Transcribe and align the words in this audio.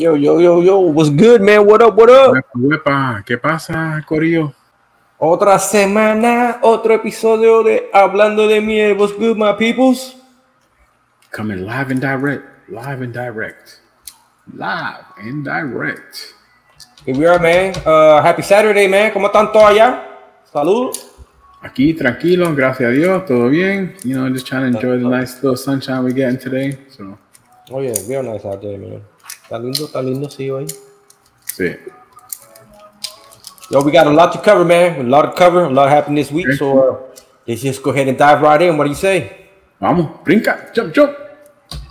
Yo, 0.00 0.16
yo, 0.16 0.40
yo, 0.40 0.62
yo, 0.62 0.78
what's 0.80 1.10
good, 1.10 1.42
man? 1.42 1.66
What 1.66 1.82
up, 1.82 1.94
what 1.94 2.08
up? 2.08 2.32
Uepa, 2.56 3.22
¿Qué 3.26 3.36
pasa, 3.36 4.02
Corillo? 4.08 4.54
Otra 5.18 5.58
semana, 5.58 6.58
otro 6.62 6.94
episodio 6.94 7.62
de 7.62 7.90
Hablando 7.92 8.48
de 8.48 8.62
Miel. 8.62 8.96
What's 8.96 9.12
good, 9.12 9.36
my 9.36 9.52
peoples? 9.52 10.16
Coming 11.30 11.66
live 11.66 11.90
and 11.90 12.00
direct, 12.00 12.44
live 12.70 13.02
and 13.02 13.12
direct, 13.12 13.82
live 14.54 15.04
and 15.18 15.44
direct. 15.44 16.32
Here 17.04 17.14
we 17.14 17.26
are, 17.26 17.38
man. 17.38 17.74
Uh, 17.84 18.22
happy 18.22 18.40
Saturday, 18.40 18.88
man. 18.88 19.12
¿Cómo 19.12 19.26
están 19.26 19.52
todos 19.52 19.68
allá? 19.68 20.02
Salud. 20.50 20.96
Aquí 21.60 21.92
tranquilo, 21.92 22.54
gracias 22.54 22.88
a 22.88 22.92
Dios, 22.92 23.26
todo 23.26 23.50
bien. 23.50 23.94
You 24.02 24.16
know, 24.16 24.30
just 24.30 24.46
trying 24.46 24.62
to 24.72 24.78
enjoy 24.78 24.96
the 24.96 25.10
nice 25.10 25.34
little 25.42 25.58
sunshine 25.58 26.02
we're 26.02 26.14
getting 26.14 26.38
today. 26.38 26.78
So, 26.88 27.18
Oh, 27.70 27.82
yeah, 27.82 27.92
real 28.08 28.22
nice 28.22 28.46
out 28.46 28.62
there, 28.62 28.78
man. 28.78 29.02
Está 29.42 29.58
lindo, 29.58 29.84
está 29.86 30.02
lindo, 30.02 30.28
sí, 30.30 30.50
hoy. 30.50 30.66
sí. 31.56 31.76
Yo, 33.70 33.82
we 33.82 33.92
got 33.92 34.06
a 34.06 34.10
lot 34.10 34.32
to 34.32 34.38
cover, 34.40 34.64
man. 34.64 35.00
A 35.00 35.08
lot 35.08 35.22
to 35.22 35.32
cover, 35.32 35.64
a 35.64 35.70
lot 35.70 35.88
happened 35.88 36.18
this 36.18 36.32
week. 36.32 36.52
So 36.58 36.78
uh, 36.78 36.96
let's 37.46 37.62
just 37.62 37.82
go 37.84 37.90
ahead 37.90 38.08
and 38.08 38.18
dive 38.18 38.42
right 38.42 38.60
in. 38.60 38.76
What 38.76 38.84
do 38.84 38.90
you 38.90 38.96
say? 38.96 39.46
Vamos, 39.80 40.06
brinca, 40.24 40.72
jump, 40.74 40.92
jump. 40.92 41.16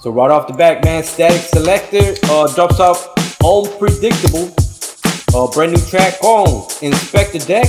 So 0.02 0.12
right 0.12 0.30
off 0.30 0.48
the 0.48 0.54
back, 0.54 0.84
man, 0.84 1.04
Statik 1.04 1.50
Selektah 1.50 2.20
uh, 2.30 2.54
drops 2.54 2.80
off 2.82 3.16
Unpredictable. 3.42 4.54
Uh, 5.34 5.48
brand 5.54 5.72
new 5.72 5.80
track 5.88 6.22
on 6.22 6.48
Inspectah 6.82 7.48
Deck, 7.48 7.68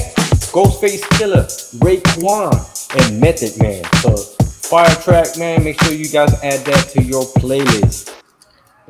Ghostface 0.50 1.02
Killah, 1.14 1.46
Raekwon, 1.78 2.50
and 2.98 3.20
Method 3.20 3.62
Man. 3.62 3.84
So 4.02 4.16
fire 4.16 4.92
track, 4.96 5.38
man. 5.38 5.62
Make 5.62 5.80
sure 5.82 5.92
you 5.92 6.08
guys 6.08 6.32
add 6.42 6.64
that 6.66 6.88
to 6.94 7.02
your 7.02 7.22
playlist. 7.38 8.19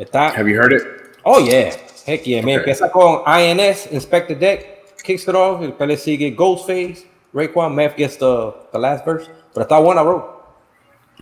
Está- 0.00 0.32
Have 0.34 0.48
you 0.48 0.56
heard 0.56 0.72
it? 0.72 0.82
Oh 1.26 1.38
yeah, 1.38 1.76
heck 2.06 2.26
yeah, 2.26 2.40
man. 2.40 2.60
Okay. 2.60 2.72
Empieza 2.72 2.90
con 2.90 3.22
INS, 3.26 3.92
Inspectah 3.92 4.34
Deck, 4.38 4.96
kicks 5.04 5.28
it 5.28 5.34
off. 5.34 5.60
Después 5.60 5.86
le 5.88 5.96
sigue 5.98 6.34
Ghostface, 6.34 7.04
Raekwon, 7.34 7.74
Meth 7.74 7.96
gets 7.96 8.16
the, 8.16 8.54
the 8.72 8.78
last 8.78 9.04
verse. 9.04 9.28
But 9.52 9.68
está 9.68 9.78
one 9.82 9.98
I 9.98 10.02
wrote. 10.02 10.24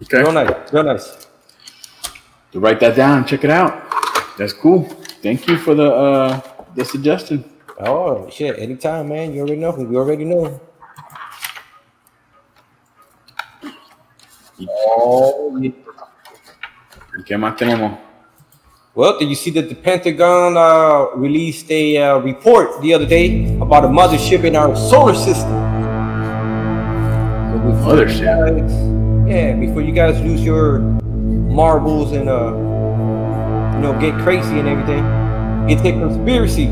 Okay. 0.03 0.23
Real 0.23 0.33
nice, 0.33 0.73
real 0.73 0.85
nice. 0.85 1.27
To 2.53 2.61
write 2.61 2.79
that 2.81 2.95
down, 2.95 3.25
check 3.27 3.43
it 3.43 3.51
out. 3.51 3.75
That's 4.39 4.53
cool. 4.53 4.85
Thank 5.23 5.49
you 5.49 5.59
for 5.59 5.75
the 5.75 5.91
uh 5.93 6.41
the 6.77 6.85
suggestion. 6.85 7.45
Oh 7.81 8.31
shit! 8.31 8.59
Anytime, 8.59 9.09
man. 9.09 9.35
You 9.35 9.41
already 9.43 9.57
know. 9.57 9.73
We 9.73 9.97
already 9.97 10.25
know. 10.25 10.61
Oh. 14.69 15.61
¿Qué 17.27 17.37
más 17.37 17.57
tenemos? 17.57 17.99
Well, 18.99 19.17
did 19.17 19.29
you 19.29 19.37
see 19.37 19.53
that 19.53 19.69
the 19.69 19.77
Pentagon 19.77 20.57
uh, 20.57 21.15
released 21.15 21.71
a 21.71 21.99
uh, 21.99 22.19
report 22.19 22.83
the 22.83 22.95
other 22.95 23.07
day 23.07 23.47
about 23.61 23.85
a 23.85 23.87
mothership 23.87 24.43
in 24.43 24.57
our 24.57 24.75
solar 24.75 25.15
system? 25.15 25.55
So 27.47 27.87
Mothership? 27.87 28.27
guys- 28.27 29.31
yeah, 29.31 29.55
before 29.55 29.83
you 29.83 29.93
guys 29.93 30.21
lose 30.23 30.45
your 30.45 30.81
marbles 30.81 32.11
and 32.11 32.29
uh, 32.29 32.51
you 33.77 33.83
know, 33.87 33.97
get 34.01 34.15
crazy 34.25 34.59
and 34.59 34.67
everything, 34.67 35.05
it's 35.71 35.83
a 35.83 35.93
conspiracy. 35.93 36.67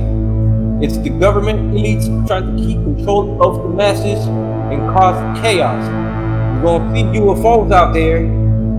It's 0.85 0.99
the 0.99 1.11
government 1.11 1.75
elites 1.75 2.11
trying 2.27 2.57
to 2.57 2.61
keep 2.61 2.83
control 2.83 3.41
of 3.41 3.63
the 3.63 3.69
masses 3.69 4.27
and 4.27 4.81
cause 4.99 5.15
chaos. 5.41 5.79
We're 6.59 6.79
gonna 6.81 6.93
see 6.93 7.21
UFOs 7.21 7.71
out 7.71 7.95
there, 7.95 8.27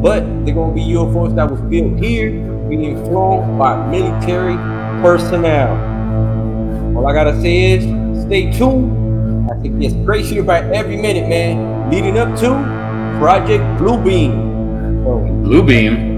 but 0.03 0.19
they're 0.43 0.53
gonna 0.53 0.75
be 0.75 0.83
UFOs 0.99 1.33
that 1.35 1.49
was 1.49 1.61
built 1.61 1.97
here, 2.03 2.56
being 2.69 3.03
flown 3.05 3.57
by 3.57 3.75
military 3.87 4.55
personnel. 5.01 5.71
All 6.97 7.07
I 7.07 7.13
gotta 7.13 7.39
say 7.41 7.73
is 7.73 7.83
stay 8.23 8.51
tuned. 8.51 9.51
I 9.51 9.55
think 9.61 9.83
it's 9.83 9.95
crazier 10.05 10.43
by 10.43 10.59
every 10.71 10.97
minute, 10.97 11.29
man. 11.29 11.89
Leading 11.89 12.17
up 12.17 12.37
to 12.39 12.49
Project 13.19 13.63
Bluebeam. 13.79 15.03
So, 15.03 15.19
Blue 15.43 15.63
Beam. 15.63 16.17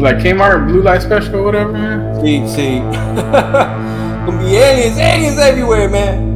Like 0.00 0.16
Kmart 0.16 0.66
Blue 0.66 0.82
Light 0.82 1.02
Special 1.02 1.36
or 1.36 1.42
whatever, 1.42 1.72
man. 1.72 2.20
See, 2.20 2.46
see. 2.48 2.78
Gonna 4.24 4.38
be 4.38 4.56
aliens, 4.56 4.96
aliens 4.98 5.38
everywhere, 5.38 5.88
man. 5.88 6.32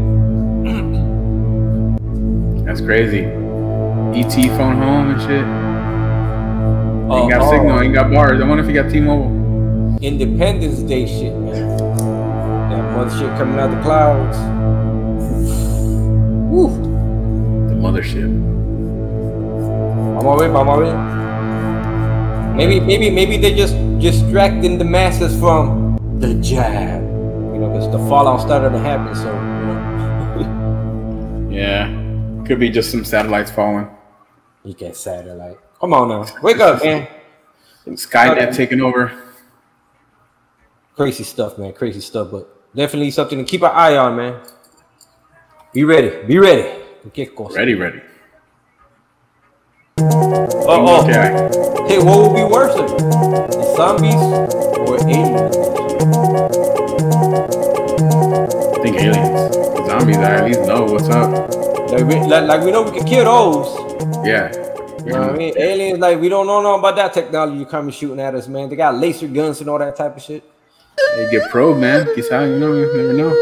That's 2.64 2.80
crazy. 2.80 3.24
ET 3.24 4.32
phone 4.56 4.78
home 4.78 5.10
and 5.12 5.20
shit. 5.20 5.55
Ain't 7.08 7.30
got 7.30 7.42
Uh, 7.42 7.50
signal, 7.50 7.78
oh, 7.78 7.82
ain't 7.82 7.94
got 7.94 8.10
bars. 8.10 8.40
I 8.40 8.44
wonder 8.46 8.62
if 8.62 8.68
he 8.68 8.74
got 8.74 8.90
T-Mobile. 8.90 9.98
Independence 10.02 10.80
Day 10.80 11.06
shit, 11.06 11.34
man. 11.36 11.76
That 12.70 12.82
mother 12.96 13.10
shit 13.16 13.30
coming 13.38 13.58
out 13.58 13.70
the 13.70 13.80
clouds. 13.82 14.36
Woo. 16.50 16.68
The 17.68 17.74
mothership. 17.74 18.24
I'm 20.18 20.26
already, 20.26 20.52
I'm 20.52 20.68
already. 20.68 20.96
Maybe, 22.56 22.80
maybe, 22.80 23.10
maybe 23.10 23.36
they're 23.36 23.56
just 23.56 23.74
distracting 24.00 24.78
the 24.78 24.84
masses 24.84 25.38
from 25.38 25.96
the 26.18 26.34
jab. 26.42 27.02
You 27.02 27.58
know, 27.60 27.68
because 27.70 27.90
the 27.92 27.98
fallout 28.08 28.40
started 28.40 28.70
to 28.70 28.78
happen. 28.78 29.14
So, 29.14 29.30
you 29.32 29.66
know, 29.66 31.50
Yeah. 31.56 31.88
Could 32.46 32.58
be 32.60 32.68
just 32.70 32.90
some 32.90 33.04
satellites 33.04 33.50
falling. 33.50 33.88
you 34.64 34.74
get 34.74 34.96
satellite. 34.96 35.58
Come 35.86 35.94
on 35.94 36.08
now, 36.08 36.26
wake 36.42 36.58
up, 36.58 36.82
man. 36.82 37.06
Skynet 37.86 38.56
taking 38.56 38.80
over. 38.80 39.12
Crazy 40.96 41.22
stuff, 41.22 41.58
man. 41.58 41.72
Crazy 41.74 42.00
stuff, 42.00 42.32
but 42.32 42.74
definitely 42.74 43.12
something 43.12 43.38
to 43.38 43.44
keep 43.44 43.62
an 43.62 43.70
eye 43.72 43.96
on, 43.96 44.16
man. 44.16 44.40
Be 45.72 45.84
ready. 45.84 46.26
Be 46.26 46.40
ready. 46.40 46.82
Ready, 47.54 47.74
ready. 47.76 48.00
Oh, 50.00 50.66
oh. 50.66 51.04
Okay. 51.04 51.30
Hey, 51.86 52.02
what 52.02 52.18
would 52.18 52.34
be 52.34 52.42
worse? 52.42 52.74
The 52.74 53.74
zombies 53.76 54.14
or 54.82 54.96
aliens? 55.08 55.56
I 58.74 58.82
think 58.82 58.96
aliens. 58.96 59.56
The 59.56 59.86
Zombies, 59.86 60.16
I 60.16 60.34
at 60.34 60.44
least 60.46 60.62
know 60.62 60.82
what's 60.82 61.08
up. 61.10 61.30
Like 61.92 62.04
we, 62.06 62.16
like, 62.26 62.48
like 62.48 62.62
we 62.62 62.72
know 62.72 62.82
we 62.82 62.90
can 62.90 63.06
kill 63.06 63.24
those. 63.24 64.26
Yeah. 64.26 64.65
You 65.06 65.12
know 65.12 65.20
what 65.20 65.30
I 65.30 65.36
mean? 65.36 65.54
Aliens, 65.56 66.00
like 66.00 66.20
we 66.20 66.28
don't 66.28 66.48
know 66.48 66.60
nothing 66.60 66.80
about 66.80 66.96
that 66.96 67.14
technology 67.14 67.58
you 67.58 67.66
coming 67.66 67.92
shooting 67.92 68.18
at 68.18 68.34
us, 68.34 68.48
man. 68.48 68.68
They 68.68 68.74
got 68.74 68.96
laser 68.96 69.28
guns 69.28 69.60
and 69.60 69.70
all 69.70 69.78
that 69.78 69.94
type 69.94 70.16
of 70.16 70.22
shit. 70.22 70.42
They 71.14 71.30
get 71.30 71.48
probed, 71.48 71.78
man. 71.78 72.06
Quizá, 72.06 72.52
you 72.52 72.58
know, 72.58 72.74
you 72.74 72.86
never 72.96 73.12
know. 73.12 73.32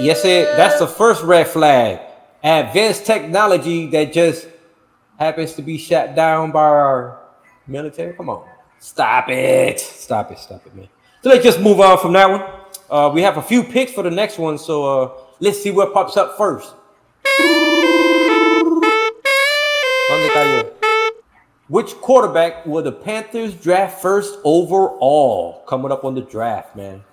Yes, 0.00 0.24
it, 0.24 0.56
that's 0.56 0.78
the 0.78 0.86
first 0.86 1.22
red 1.22 1.46
flag. 1.48 2.00
Advanced 2.42 3.04
technology 3.04 3.86
that 3.88 4.14
just 4.14 4.48
happens 5.18 5.52
to 5.56 5.62
be 5.62 5.76
shut 5.76 6.14
down 6.14 6.50
by 6.50 6.62
our 6.62 7.20
military. 7.66 8.14
Come 8.14 8.30
on. 8.30 8.48
Stop 8.78 9.28
it. 9.28 9.78
Stop 9.78 10.32
it. 10.32 10.38
Stop 10.38 10.66
it, 10.66 10.74
man. 10.74 10.88
So 11.22 11.28
let's 11.28 11.44
just 11.44 11.60
move 11.60 11.80
on 11.80 11.98
from 11.98 12.14
that 12.14 12.30
one. 12.30 12.42
Uh, 12.88 13.10
we 13.12 13.20
have 13.20 13.36
a 13.36 13.42
few 13.42 13.62
picks 13.62 13.92
for 13.92 14.02
the 14.02 14.10
next 14.10 14.38
one. 14.38 14.56
So 14.56 15.02
uh, 15.02 15.12
let's 15.38 15.62
see 15.62 15.70
what 15.70 15.92
pops 15.92 16.16
up 16.16 16.38
first. 16.38 16.76
Which 21.70 21.94
quarterback 22.00 22.66
will 22.66 22.82
the 22.82 22.90
Panthers 22.90 23.54
draft 23.54 24.02
first 24.02 24.40
overall? 24.42 25.62
Coming 25.68 25.92
up 25.92 26.04
on 26.04 26.16
the 26.16 26.20
draft, 26.20 26.74
man. 26.74 27.04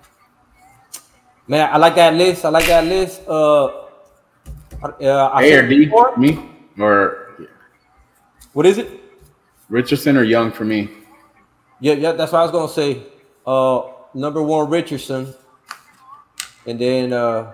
Man, 1.46 1.70
I 1.72 1.76
like 1.76 1.94
that 1.94 2.14
list. 2.14 2.44
I 2.44 2.48
like 2.48 2.66
that 2.66 2.84
list. 2.84 3.22
Uh, 3.28 3.66
uh 4.82 5.30
I 5.32 5.44
A 5.44 5.58
or 5.58 5.68
D? 5.68 5.84
before- 5.84 6.16
Me? 6.16 6.50
Or 6.76 7.38
What 8.52 8.66
is 8.66 8.78
it? 8.78 9.00
Richardson 9.68 10.16
or 10.16 10.24
Young 10.24 10.50
for 10.50 10.64
me? 10.64 10.90
Yeah, 11.78 11.94
yeah, 11.94 12.12
that's 12.12 12.32
what 12.32 12.40
I 12.40 12.42
was 12.42 12.50
gonna 12.50 12.68
say. 12.72 13.04
Uh, 13.46 13.82
number 14.12 14.42
one 14.42 14.68
Richardson, 14.68 15.32
and 16.66 16.80
then 16.80 17.12
uh, 17.12 17.52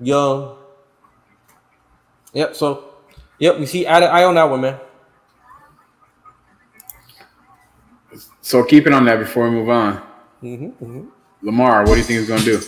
Young. 0.00 0.56
Yep. 2.32 2.56
So, 2.56 2.84
yep. 3.38 3.58
We 3.58 3.66
see 3.66 3.86
eye 3.86 4.00
to 4.00 4.06
eye 4.06 4.24
on 4.24 4.34
that 4.36 4.48
one, 4.48 4.62
man. 4.62 4.80
So 8.44 8.62
keep 8.62 8.86
it 8.86 8.92
on 8.92 9.06
that 9.06 9.18
before 9.18 9.48
we 9.48 9.56
move 9.56 9.70
on. 9.70 9.96
hmm 10.40 11.06
Lamar, 11.40 11.80
what 11.86 11.92
do 11.94 11.96
you 11.96 12.02
think 12.02 12.18
he's 12.20 12.28
gonna 12.28 12.42
do? 12.44 12.60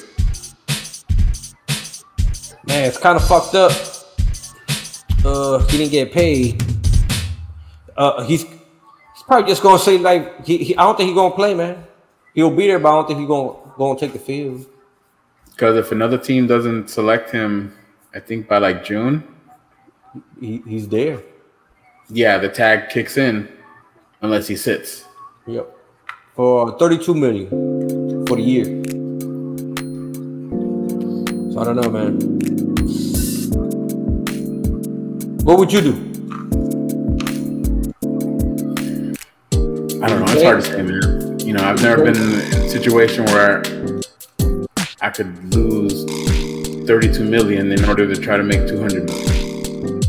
Man, 2.67 2.85
it's 2.89 2.97
kind 2.97 3.17
of 3.17 3.27
fucked 3.29 3.55
up. 3.55 3.73
Uh, 5.23 5.59
he 5.67 5.77
didn't 5.77 5.91
get 5.93 6.13
paid. 6.13 6.63
Uh, 7.95 8.25
he's 8.25 8.43
he's 8.45 9.23
probably 9.27 9.47
just 9.51 9.63
gonna 9.63 9.79
say 9.79 9.99
like 9.99 10.47
he, 10.47 10.57
he 10.65 10.77
I 10.77 10.85
don't 10.85 10.97
think 10.97 11.09
he's 11.09 11.15
gonna 11.15 11.35
play, 11.35 11.53
man. 11.55 11.85
He'll 12.35 12.51
be 12.51 12.67
there, 12.69 12.79
but 12.79 12.89
I 12.89 12.93
don't 12.97 13.07
think 13.09 13.19
he's 13.21 13.29
gonna 13.29 13.53
gonna 13.77 13.99
take 13.99 14.15
the 14.15 14.19
field. 14.19 14.65
Because 15.51 15.77
if 15.77 15.93
another 15.93 16.17
team 16.19 16.47
doesn't 16.47 16.89
select 16.89 17.31
him, 17.31 17.75
I 18.15 18.21
think 18.21 18.49
by 18.49 18.59
like 18.59 18.83
June, 18.83 19.23
He, 20.41 20.63
he's 20.67 20.89
there. 20.89 21.23
yeah, 22.11 22.39
the 22.39 22.49
tag 22.49 22.89
kicks 22.89 23.17
in 23.19 23.49
unless 24.23 24.47
he 24.49 24.57
sits. 24.57 25.06
Yep. 25.47 25.77
for 26.35 26.77
32 26.77 27.15
million 27.15 27.49
for 28.27 28.35
the 28.37 28.43
year. 28.43 28.65
So 31.53 31.61
I 31.61 31.65
don't 31.65 31.77
know, 31.77 31.89
man. 31.89 32.19
What 35.45 35.59
would 35.61 35.73
you 35.73 35.81
do? 35.83 35.93
I 40.03 40.09
don't 40.09 40.19
know. 40.19 40.33
It's 40.33 40.43
hard 40.43 40.63
to 40.63 40.67
say, 40.67 40.83
man. 40.83 41.39
You 41.39 41.53
know, 41.53 41.63
I've 41.63 41.81
never 41.81 42.03
been 42.05 42.17
in 42.17 42.29
a 42.35 42.69
situation 42.69 43.25
where 43.27 43.63
I 45.01 45.11
could 45.11 45.55
lose 45.55 46.05
32 46.89 47.23
million 47.23 47.71
in 47.71 47.85
order 47.85 48.13
to 48.13 48.21
try 48.21 48.37
to 48.37 48.43
make 48.43 48.67
200 48.67 49.05
million. 49.05 50.03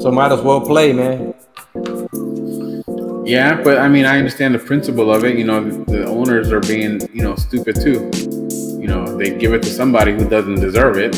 So 0.00 0.12
might 0.12 0.30
as 0.30 0.40
well 0.40 0.60
play, 0.60 0.92
man. 0.92 1.34
Yeah, 3.24 3.62
but 3.62 3.78
I 3.78 3.88
mean, 3.88 4.04
I 4.04 4.18
understand 4.18 4.54
the 4.54 4.58
principle 4.58 5.12
of 5.14 5.24
it. 5.24 5.38
You 5.38 5.44
know, 5.44 5.62
the, 5.62 5.84
the 5.90 6.06
owners 6.06 6.50
are 6.50 6.60
being, 6.60 7.00
you 7.14 7.22
know, 7.22 7.36
stupid 7.36 7.76
too. 7.76 8.10
You 8.80 8.88
know, 8.88 9.16
they 9.16 9.36
give 9.38 9.54
it 9.54 9.62
to 9.62 9.68
somebody 9.68 10.12
who 10.12 10.28
doesn't 10.28 10.56
deserve 10.56 10.96
it, 10.98 11.14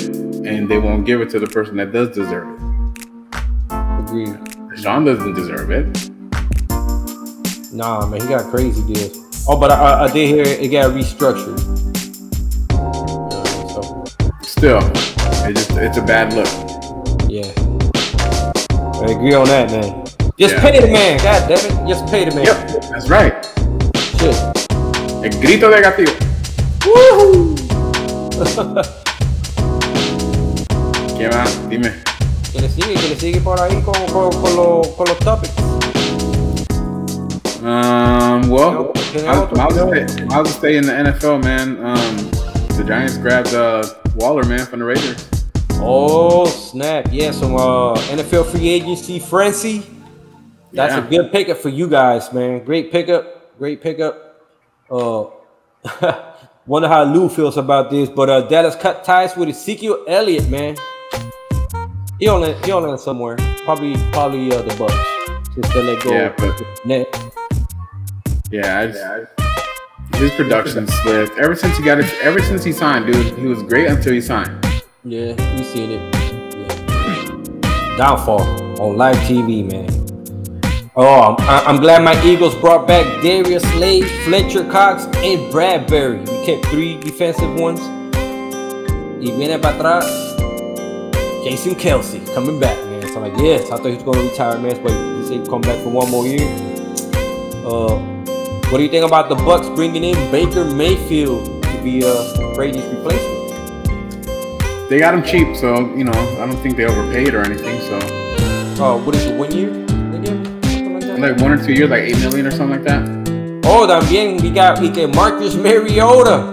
and 0.47 0.69
they 0.69 0.77
won't 0.79 1.07
give 1.07 1.23
it 1.23 1.31
to 1.31 1.39
the 1.39 1.47
person 1.47 1.77
that 1.77 1.93
does 1.93 2.11
deserve 2.11 2.47
it. 2.49 2.61
Agreed. 3.71 4.39
Sean 4.79 5.05
doesn't 5.07 5.33
deserve 5.35 5.71
it. 5.71 5.87
Nah, 7.73 8.07
man, 8.07 8.21
he 8.21 8.29
got 8.29 8.51
crazy 8.51 8.83
deals. 8.93 9.47
Oh, 9.49 9.59
but 9.59 9.73
I, 9.73 9.75
I, 9.77 10.05
I 10.05 10.13
did 10.13 10.29
hear 10.29 10.45
it 10.45 10.69
got 10.69 10.91
restructured. 10.93 11.59
So 13.73 14.05
Still, 14.43 14.79
it 15.49 15.57
just 15.57 15.71
it's 15.73 15.97
a 15.97 16.03
bad 16.03 16.35
look. 16.35 16.49
yeah, 17.31 17.51
I 19.01 19.11
agree 19.11 19.35
on 19.35 19.47
that, 19.47 19.71
man. 19.71 20.04
Just 20.37 20.55
Yeah. 20.55 20.61
pay 20.63 20.81
the 20.81 20.89
man, 20.89 21.19
god 21.19 21.49
damn 21.49 21.59
it. 21.59 21.89
Just 21.89 22.07
pay 22.11 22.25
the 22.25 22.35
man. 22.35 22.45
Yep, 22.45 22.91
that's 22.91 23.09
right. 23.09 23.35
Shit. 24.19 24.35
El 25.23 25.31
grito 25.41 25.71
de 25.71 25.81
gatillo. 25.81 26.13
Woohoo! 26.85 27.55
¿Qué 31.17 31.29
más? 31.29 31.69
Dime. 31.69 31.93
que 32.53 32.61
le 32.61 32.69
sigue, 32.69 32.95
que 32.95 33.09
le 33.09 33.17
sigue 33.17 33.41
por 33.41 33.61
ahí 33.61 33.81
con, 33.83 33.95
con, 34.13 34.31
con, 34.43 34.57
los, 34.57 34.89
con 34.89 35.07
los 35.07 35.19
topics. 35.21 35.53
Um, 37.63 38.51
well, 38.51 38.93
I'll. 39.27 39.49
I'll, 39.57 39.71
stay, 39.73 40.27
I'll 40.31 40.45
stay 40.45 40.77
in 40.77 40.85
the 40.85 40.93
NFL, 40.93 41.43
man. 41.45 41.79
Um, 41.83 42.17
the 42.77 42.85
Giants 42.85 43.17
grabbed 43.19 43.55
uh, 43.55 43.85
Waller, 44.17 44.45
man, 44.45 44.67
from 44.67 44.81
the 44.81 44.85
Raiders. 44.85 45.29
Oh 45.81 46.47
snap! 46.47 47.07
Yeah, 47.13 47.31
some 47.31 47.55
uh, 47.55 47.95
NFL 48.11 48.47
free 48.47 48.69
agency 48.69 49.19
frenzy. 49.19 49.83
That's 50.75 50.95
Yeah. 50.95 51.07
a 51.07 51.09
good 51.09 51.33
pickup 51.33 51.59
for 51.59 51.69
you 51.69 51.89
guys, 51.89 52.33
man. 52.33 52.65
Great 52.65 52.91
pickup, 52.91 53.57
great 53.59 53.81
pickup. 53.81 54.41
Uh, 54.91 55.27
wonder 56.67 56.89
how 56.89 57.05
Lou 57.05 57.29
feels 57.29 57.57
about 57.57 57.91
this, 57.91 58.09
but 58.09 58.29
uh, 58.29 58.41
Dallas 58.43 58.75
cut 58.77 59.05
ties 59.05 59.37
with 59.37 59.49
Ezekiel 59.49 60.05
Elliott, 60.09 60.49
man. 60.49 60.77
He 62.19 62.29
only 62.29 62.55
he 62.65 62.73
on 62.73 62.83
land 62.85 63.01
somewhere, 63.01 63.37
probably 63.65 63.95
probably 64.13 64.51
uh, 64.53 64.63
the 64.63 64.75
Bucks. 64.77 64.95
Since 65.55 65.73
they 65.73 65.83
let 65.83 66.03
go. 66.03 66.11
Yeah, 66.13 66.33
but- 66.37 66.63
Net. 66.85 67.07
Yeah, 68.51 68.81
I 68.81 68.87
just, 68.89 70.21
his 70.21 70.31
production 70.33 70.87
slipped 70.87 71.39
ever 71.39 71.55
since 71.57 71.77
he 71.77 71.85
got 71.85 71.99
it. 71.99 72.13
Ever 72.23 72.41
since 72.41 72.63
he 72.65 72.73
signed, 72.73 73.07
dude, 73.13 73.37
he 73.39 73.47
was 73.47 73.63
great 73.63 73.89
until 73.89 74.13
he 74.13 74.21
signed. 74.21 74.51
Yeah, 75.05 75.35
we 75.57 75.65
seen 75.65 75.91
it. 75.93 76.15
Yeah. 76.55 77.97
Downfall 77.97 78.43
on 78.81 78.97
live 78.97 79.17
TV, 79.29 79.71
man. 79.71 79.89
Oh, 80.97 81.35
I'm, 81.41 81.79
glad 81.79 82.05
my 82.05 82.15
Eagles 82.25 82.55
brought 82.55 82.87
back 82.87 83.05
Darius 83.21 83.65
Slay, 83.73 84.03
Fletcher 84.03 84.63
Cox, 84.71 85.07
and 85.07 85.53
Bradberry. 85.53 86.21
We 86.21 86.47
kept 86.47 86.67
three 86.67 86.97
defensive 86.99 87.59
ones. 87.59 87.81
Y 89.19 89.33
viene 89.33 89.59
para 89.59 89.75
atrás. 89.75 90.05
Jason 91.43 91.75
Kelce 91.75 92.25
coming 92.33 92.61
back, 92.61 92.79
man. 92.87 93.03
So 93.09 93.17
I'm 93.17 93.23
like, 93.23 93.43
yes, 93.43 93.73
I 93.73 93.77
thought 93.77 93.87
he 93.87 93.95
was 93.95 94.05
going 94.05 94.19
to 94.19 94.31
retire, 94.31 94.57
man, 94.61 94.81
but 94.85 94.93
he 94.93 95.25
said 95.25 95.41
he'd 95.41 95.49
come 95.49 95.63
back 95.63 95.83
for 95.83 95.91
one 95.91 96.09
more 96.13 96.29
year. 96.29 96.47
Uh, 97.67 97.99
what 98.71 98.79
do 98.79 98.85
you 98.85 98.89
think 98.89 99.05
about 99.05 99.29
the 99.29 99.35
Bucks 99.35 99.69
bringing 99.71 100.05
in 100.05 100.31
Baker 100.31 100.65
Mayfield 100.65 101.45
to 101.65 101.83
be 101.83 102.05
uh, 102.05 102.55
Brady's 102.55 102.87
replacement? 102.87 103.35
They 104.89 105.01
got 105.01 105.13
him 105.13 105.25
cheap, 105.25 105.57
so 105.57 105.93
you 105.97 106.05
know 106.05 106.13
I 106.13 106.47
don't 106.47 106.59
think 106.59 106.77
they 106.77 106.85
overpaid 106.85 107.35
or 107.35 107.41
anything. 107.41 107.81
So 107.81 107.99
Oh, 108.81 109.03
what 109.05 109.17
is 109.17 109.27
it? 109.27 109.37
One 109.37 109.51
year? 109.51 109.84
Like 111.25 111.41
one 111.41 111.53
or 111.53 111.65
two 111.65 111.73
years, 111.73 111.89
like 111.89 112.03
eight 112.03 112.19
million 112.19 112.47
or 112.47 112.51
something 112.51 112.83
like 112.83 112.85
that. 112.85 113.03
Oh, 113.65 113.87
también 113.87 114.41
we 114.43 114.51
got 114.51 114.81
we 114.81 114.91
get 114.91 115.15
Marcus 115.15 115.55
Mariota. 115.55 116.53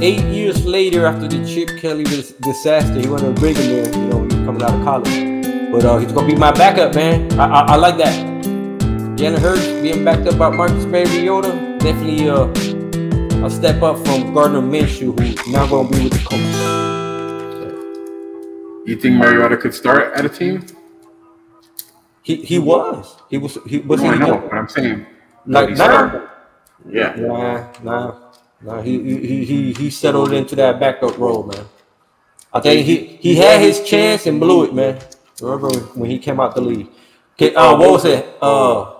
Eight 0.00 0.22
years 0.26 0.64
later, 0.64 1.06
after 1.06 1.26
the 1.26 1.44
Chip 1.44 1.70
Kelly 1.80 2.04
disaster, 2.04 3.00
he 3.00 3.08
went 3.08 3.22
to 3.22 3.32
Brigham 3.32 3.66
there. 3.66 3.88
You 3.92 4.06
know, 4.06 4.28
coming 4.44 4.62
out 4.62 4.74
of 4.74 4.84
college. 4.84 5.72
But 5.72 5.84
uh, 5.84 5.98
he's 5.98 6.12
gonna 6.12 6.26
be 6.26 6.36
my 6.36 6.52
backup, 6.52 6.94
man. 6.94 7.32
I 7.40 7.46
I, 7.46 7.60
I 7.72 7.76
like 7.76 7.96
that. 7.98 8.14
Jalen 9.18 9.38
Hurts 9.38 9.66
being 9.82 10.04
backed 10.04 10.28
up 10.28 10.38
by 10.38 10.50
Marcus 10.50 10.84
Mariota, 10.84 11.78
definitely 11.80 12.28
uh, 12.28 12.46
a 13.44 13.50
step 13.50 13.82
up 13.82 13.96
from 14.06 14.32
Gardner 14.32 14.60
Minshew, 14.60 15.18
who's 15.18 15.34
now 15.48 15.66
gonna 15.66 15.88
be 15.88 16.04
with 16.04 16.12
the 16.12 16.22
Colts. 16.28 16.76
You 18.86 18.94
think 18.96 19.16
Mariota 19.16 19.56
could 19.56 19.74
start 19.74 20.14
at 20.14 20.24
a 20.24 20.28
team? 20.28 20.64
He 22.26 22.42
he 22.42 22.58
was 22.58 23.22
he 23.30 23.38
was 23.38 23.54
he 23.70 23.78
was 23.78 24.02
No, 24.02 24.10
he 24.10 24.16
I 24.16 24.18
know, 24.18 24.38
but 24.42 24.52
I'm 24.58 24.68
saying 24.68 25.06
like 25.46 25.68
he's 25.70 25.78
now. 25.78 26.26
Yeah, 26.90 27.14
Nah, 27.14 27.70
nah, 27.86 28.06
nah. 28.60 28.82
He 28.82 28.98
he 28.98 29.44
he 29.44 29.56
he 29.72 29.90
settled 29.90 30.32
into 30.34 30.58
that 30.58 30.80
backup 30.82 31.14
role, 31.22 31.46
man. 31.46 31.66
I 32.52 32.58
think 32.58 32.82
he 32.84 32.96
he 33.22 33.36
had 33.38 33.60
his 33.62 33.78
chance 33.86 34.26
and 34.26 34.40
blew 34.42 34.64
it, 34.66 34.74
man. 34.74 34.98
Remember 35.40 35.70
when 35.94 36.10
he 36.10 36.18
came 36.18 36.40
out 36.42 36.56
the 36.58 36.62
league? 36.66 36.90
Okay, 37.38 37.54
uh, 37.54 37.78
what 37.78 37.90
was 37.94 38.04
it? 38.04 38.26
Uh, 38.42 38.94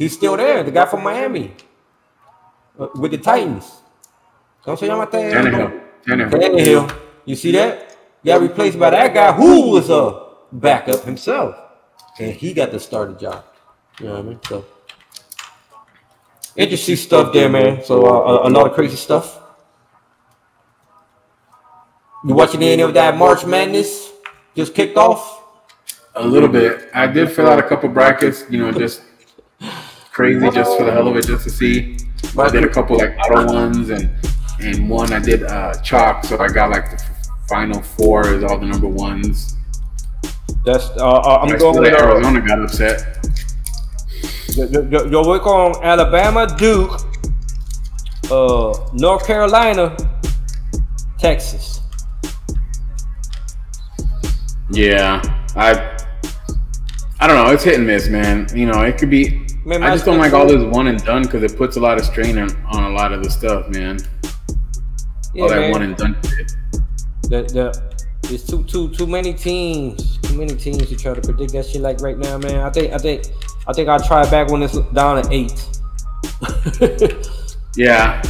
he's 0.00 0.14
still 0.16 0.36
there. 0.40 0.62
The 0.64 0.70
guy 0.72 0.86
from 0.86 1.02
Miami 1.04 1.52
uh, 2.80 2.88
with 2.96 3.10
the 3.12 3.18
Titans. 3.18 3.68
¿Cómo 4.64 4.78
se 4.78 4.86
llama 4.86 5.04
este? 5.04 5.28
Tannehill. 5.28 5.68
Tannehill. 6.08 6.30
Tannehill. 6.40 6.84
You 7.26 7.36
see 7.36 7.52
that? 7.52 7.96
Got 8.24 8.40
replaced 8.40 8.78
by 8.78 8.90
that 8.90 9.12
guy 9.12 9.32
who 9.32 9.72
was 9.72 9.90
a 9.90 10.32
backup 10.52 11.04
himself, 11.04 11.56
and 12.18 12.32
he 12.32 12.52
got 12.52 12.70
the 12.70 12.80
starting 12.80 13.18
job. 13.18 13.44
You 13.98 14.06
know 14.06 14.12
what 14.14 14.20
I 14.20 14.22
mean? 14.22 14.40
So 14.48 14.64
interesting 16.56 16.96
stuff 16.96 17.32
there, 17.32 17.48
man. 17.48 17.84
So 17.84 18.06
uh, 18.06 18.44
a, 18.44 18.48
a 18.48 18.50
lot 18.50 18.66
of 18.66 18.72
crazy 18.74 18.96
stuff. 18.96 19.38
You 22.24 22.34
watching 22.34 22.62
any 22.62 22.82
of 22.82 22.94
that 22.94 23.16
March 23.16 23.44
Madness? 23.44 24.12
Just 24.54 24.74
kicked 24.74 24.96
off. 24.96 25.42
A 26.14 26.26
little 26.26 26.48
bit. 26.48 26.90
I 26.94 27.06
did 27.06 27.30
fill 27.32 27.48
out 27.48 27.58
a 27.58 27.62
couple 27.62 27.88
brackets, 27.88 28.44
you 28.50 28.58
know, 28.58 28.70
just 28.70 29.02
crazy, 30.12 30.50
just 30.50 30.76
for 30.76 30.84
the 30.84 30.92
hell 30.92 31.08
of 31.08 31.16
it, 31.16 31.26
just 31.26 31.44
to 31.44 31.50
see. 31.50 31.96
I 32.38 32.50
did 32.50 32.64
a 32.64 32.68
couple 32.68 32.98
like 32.98 33.16
auto 33.18 33.52
ones, 33.52 33.90
and 33.90 34.10
and 34.60 34.88
one 34.88 35.12
I 35.12 35.18
did 35.18 35.42
uh 35.42 35.74
chalk, 35.82 36.24
so 36.24 36.38
I 36.38 36.48
got 36.48 36.70
like 36.70 36.90
the 36.90 37.04
final 37.48 37.80
four 37.82 38.28
is 38.28 38.44
all 38.44 38.58
the 38.58 38.66
number 38.66 38.88
ones. 38.88 39.56
That's 40.64 40.90
uh, 40.90 41.08
uh, 41.08 41.40
I'm 41.42 41.54
I 41.54 41.58
going 41.58 41.80
with 41.80 41.92
uh, 41.92 41.96
Arizona 41.96 42.40
got 42.40 42.62
upset. 42.62 43.26
yo, 44.54 44.64
yo, 44.82 45.04
yo- 45.06 45.22
voy 45.24 45.38
con 45.40 45.74
Alabama, 45.82 46.46
Duke, 46.46 47.00
uh, 48.30 48.72
North 48.92 49.26
Carolina, 49.26 49.96
Texas. 51.18 51.80
Yeah, 54.70 55.20
I 55.56 55.98
I 57.20 57.26
don't 57.26 57.36
know. 57.44 57.52
It's 57.52 57.64
hit 57.64 57.74
and 57.74 57.86
miss, 57.86 58.08
man. 58.08 58.46
You 58.54 58.66
know, 58.66 58.80
it 58.82 58.98
could 58.98 59.10
be. 59.10 59.46
Man, 59.64 59.82
I 59.82 59.92
just 59.92 60.04
don't 60.04 60.18
like 60.18 60.32
all 60.32 60.46
this 60.46 60.62
one 60.74 60.88
and 60.88 61.02
done 61.04 61.22
because 61.22 61.42
it 61.42 61.56
puts 61.56 61.76
a 61.76 61.80
lot 61.80 61.98
of 61.98 62.04
strain 62.04 62.36
on, 62.38 62.50
on 62.66 62.84
a 62.84 62.90
lot 62.90 63.12
of 63.12 63.22
the 63.22 63.30
stuff, 63.30 63.68
man. 63.68 63.98
Yeah, 65.34 65.42
all 65.42 65.48
that 65.48 65.60
man. 65.60 65.70
one 65.70 65.82
and 65.82 65.96
done 65.96 66.18
shit. 66.24 66.52
the, 67.22 67.42
the 67.42 67.92
there's 68.22 68.44
too 68.44 68.64
too 68.64 68.88
too 68.90 69.06
many 69.06 69.34
teams, 69.34 70.18
too 70.32 70.38
many 70.38 70.54
teams 70.56 70.88
to 70.88 70.96
try 70.96 71.14
to 71.14 71.20
predict 71.20 71.52
that 71.52 71.66
shit 71.66 71.80
like 71.80 72.00
right 72.00 72.18
now, 72.18 72.38
man. 72.38 72.60
I 72.60 72.70
think 72.70 72.92
I 72.92 72.98
think 72.98 73.26
I 73.66 73.72
think 73.72 73.88
I'll 73.88 74.00
try 74.00 74.28
back 74.30 74.50
when 74.50 74.62
it's 74.62 74.78
down 74.92 75.18
at 75.18 75.30
eight. 75.30 75.68
Yeah, 77.74 78.20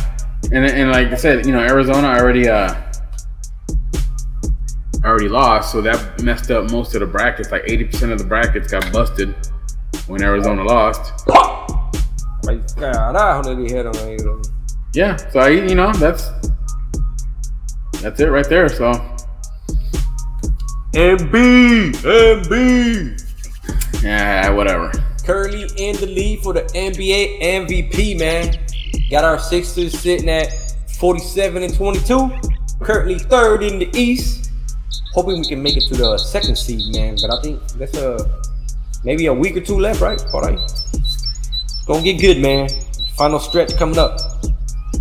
and 0.52 0.64
and 0.64 0.92
like 0.92 1.08
I 1.08 1.16
said, 1.16 1.46
you 1.46 1.52
know, 1.52 1.58
Arizona 1.58 2.06
already 2.06 2.48
uh 2.48 2.80
already 5.04 5.28
lost, 5.28 5.72
so 5.72 5.80
that 5.80 6.22
messed 6.22 6.52
up 6.52 6.70
most 6.70 6.94
of 6.94 7.00
the 7.00 7.06
brackets. 7.06 7.50
Like 7.50 7.64
eighty 7.66 7.84
percent 7.84 8.12
of 8.12 8.18
the 8.18 8.24
brackets 8.24 8.70
got 8.70 8.92
busted 8.92 9.34
when 10.06 10.22
Arizona 10.22 10.62
lost. 10.62 11.26
Like, 12.44 12.64
carajo, 12.76 13.42
le 13.42 13.56
dijeron 13.56 13.94
ahí, 13.94 14.22
bro. 14.22 14.40
Yeah, 14.94 15.16
so 15.16 15.40
I, 15.40 15.48
you 15.48 15.74
know, 15.74 15.92
that's 15.94 16.30
that's 18.00 18.20
it 18.20 18.26
right 18.26 18.48
there. 18.48 18.68
So 18.68 18.92
Embiid, 20.92 21.94
Embiid. 22.02 24.02
yeah, 24.02 24.50
whatever. 24.50 24.92
currently 25.24 25.62
in 25.78 25.96
the 25.96 26.06
lead 26.06 26.40
for 26.40 26.52
the 26.52 26.62
NBA 26.74 27.40
MVP, 27.40 28.18
man. 28.18 28.58
Got 29.10 29.24
our 29.24 29.38
Sixers 29.38 29.98
sitting 29.98 30.28
at 30.28 30.48
47 30.98 31.62
and 31.62 31.74
22. 31.74 32.30
Currently 32.80 33.18
third 33.20 33.62
in 33.62 33.78
the 33.78 33.88
East. 33.98 34.50
Hoping 35.14 35.40
we 35.40 35.46
can 35.46 35.62
make 35.62 35.76
it 35.76 35.86
to 35.88 35.94
the 35.94 36.18
second 36.18 36.56
seed, 36.56 36.94
man. 36.94 37.16
But 37.20 37.38
I 37.38 37.42
think 37.42 37.62
that's 37.72 37.96
a 37.96 38.40
maybe 39.04 39.26
a 39.26 39.34
week 39.34 39.56
or 39.56 39.60
two 39.60 39.78
left, 39.78 40.00
right? 40.00 40.20
All 40.32 40.40
right. 40.42 40.58
Gonna 41.86 42.02
get 42.02 42.20
good, 42.20 42.38
man. 42.38 42.68
Final 43.16 43.38
stretch 43.38 43.76
coming 43.76 43.98
up. 43.98 44.18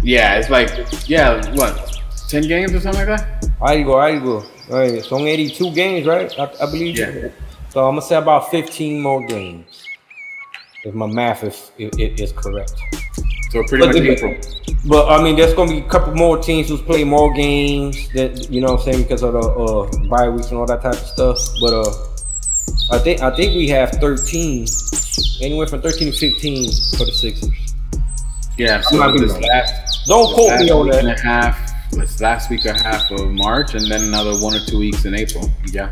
Yeah, 0.04 0.38
it's 0.38 0.50
like 0.50 0.70
yeah, 1.08 1.36
what, 1.56 1.91
ten 2.32 2.44
games 2.48 2.74
or 2.74 2.80
something 2.80 3.06
like 3.08 3.18
that? 3.20 3.46
There 3.66 3.78
you 3.80 3.86
go, 3.86 4.00
there 4.02 4.14
you 4.16 4.20
go. 4.22 4.44
All 4.72 4.80
right, 4.80 5.12
only 5.12 5.32
82 5.32 5.74
games, 5.76 6.08
right? 6.08 6.32
I, 6.40 6.44
I 6.62 6.66
believe. 6.72 6.98
Yeah. 6.98 7.30
So 7.70 7.86
I'm 7.88 7.92
gonna 7.96 8.02
say 8.02 8.16
about 8.16 8.50
15 8.52 9.02
more 9.02 9.26
games, 9.28 9.84
if 10.84 10.94
my 10.94 11.08
math 11.08 11.44
is 11.44 11.72
is, 11.78 11.92
is 12.22 12.32
correct. 12.32 12.74
So 13.52 13.64
pretty 13.64 13.86
But 13.86 13.96
much 13.96 14.04
April. 14.04 14.38
But 14.88 15.10
I 15.10 15.22
mean, 15.22 15.36
there's 15.36 15.54
gonna 15.54 15.72
be 15.72 15.80
a 15.80 15.90
couple 15.90 16.16
more 16.16 16.38
teams 16.38 16.70
who's 16.70 16.82
play 16.82 17.04
more 17.04 17.34
games 17.34 18.10
that 18.14 18.50
you 18.50 18.62
know 18.62 18.72
what 18.74 18.80
I'm 18.88 18.92
saying 18.94 19.04
because 19.04 19.24
of 19.24 19.34
the 19.34 19.40
uh, 19.40 20.08
bye 20.08 20.30
weeks 20.30 20.50
and 20.50 20.58
all 20.58 20.66
that 20.66 20.82
type 20.82 20.94
of 20.94 21.00
stuff. 21.00 21.38
But 21.60 21.74
uh, 21.74 22.96
I 22.96 23.00
think 23.00 23.22
I 23.22 23.36
think 23.36 23.56
we 23.56 23.68
have 23.70 23.92
13, 23.92 24.66
anywhere 25.42 25.68
from 25.68 25.82
13 25.82 26.12
to 26.12 26.18
15 26.18 26.66
for 26.98 27.06
the 27.06 27.12
Sixers. 27.12 27.76
Yeah, 28.58 28.82
I'm 28.92 28.98
not 29.00 29.18
so 29.18 29.22
this 29.24 29.32
wrong. 29.34 29.42
last 29.42 30.08
Don't 30.08 30.24
this 30.28 30.34
quote 30.36 30.48
last 30.48 30.64
me 30.64 30.72
on 30.72 30.88
that. 30.90 31.00
and 31.06 31.10
a 31.10 31.22
half. 31.22 31.61
This 31.92 32.22
last 32.22 32.50
week 32.50 32.66
a 32.66 32.74
half 32.74 33.12
of 33.12 33.32
March, 33.32 33.76
and 33.76 33.86
then 33.92 34.02
another 34.04 34.40
one 34.40 34.56
or 34.56 34.60
two 34.66 34.80
weeks 34.80 35.06
in 35.06 35.14
April. 35.14 35.50
Yeah, 35.68 35.90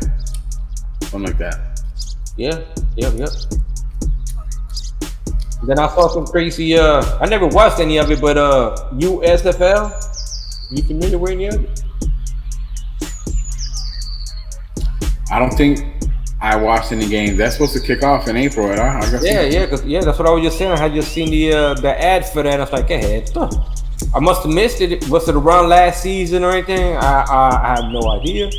something 1.02 1.24
like 1.24 1.38
that. 1.38 1.82
Yeah, 2.36 2.60
yeah, 2.96 3.10
yeah. 3.10 3.26
Then 5.64 5.78
I 5.78 5.88
saw 5.88 6.08
some 6.08 6.26
crazy. 6.26 6.78
Uh, 6.78 7.04
I 7.20 7.26
never 7.26 7.46
watched 7.46 7.80
any 7.80 7.98
of 7.98 8.10
it, 8.10 8.20
but 8.20 8.38
uh, 8.38 8.76
USFL. 8.94 10.06
You 10.70 10.82
familiar 10.84 11.18
with 11.18 11.32
any 11.32 11.46
of 11.46 11.64
it? 11.64 11.82
I 15.30 15.38
don't 15.38 15.50
think 15.50 15.80
I 16.40 16.56
watched 16.56 16.92
any 16.92 17.08
games. 17.08 17.36
That's 17.36 17.54
supposed 17.54 17.74
to 17.74 17.80
kick 17.80 18.02
off 18.02 18.26
in 18.26 18.36
April, 18.36 18.68
right? 18.68 18.78
I 18.78 19.00
guess. 19.10 19.24
Yeah, 19.24 19.42
yeah, 19.42 19.76
yeah, 19.84 20.00
that's 20.00 20.18
what 20.18 20.26
I 20.26 20.30
was 20.30 20.42
just 20.44 20.58
saying. 20.58 20.72
I 20.72 20.78
had 20.78 20.94
just 20.94 21.12
seen 21.12 21.30
the 21.30 21.52
uh, 21.52 21.74
the 21.74 22.02
ad 22.02 22.26
for 22.26 22.42
that. 22.42 22.58
I 22.58 22.64
was 22.64 22.72
like, 22.72 22.88
hey, 22.88 23.24
huh. 23.34 23.50
I 24.14 24.18
must 24.20 24.42
have 24.44 24.52
missed 24.52 24.80
it. 24.80 25.08
Was 25.08 25.28
it 25.28 25.34
around 25.36 25.68
last 25.68 26.02
season 26.02 26.42
or 26.44 26.50
anything? 26.52 26.96
I 26.96 27.22
I, 27.22 27.62
I 27.62 27.68
have 27.80 27.92
no 27.92 28.00
idea. 28.10 28.50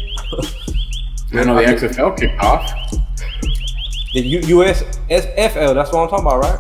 I 1.34 1.44
know 1.44 1.56
the 1.56 1.64
XFL 1.64 2.18
kicked 2.18 2.42
off. 2.44 2.72
The 4.14 4.20
U- 4.22 4.42
USFL, 4.60 5.74
that's 5.74 5.92
what 5.94 6.04
I'm 6.04 6.10
talking 6.10 6.26
about, 6.26 6.42
right? 6.44 6.60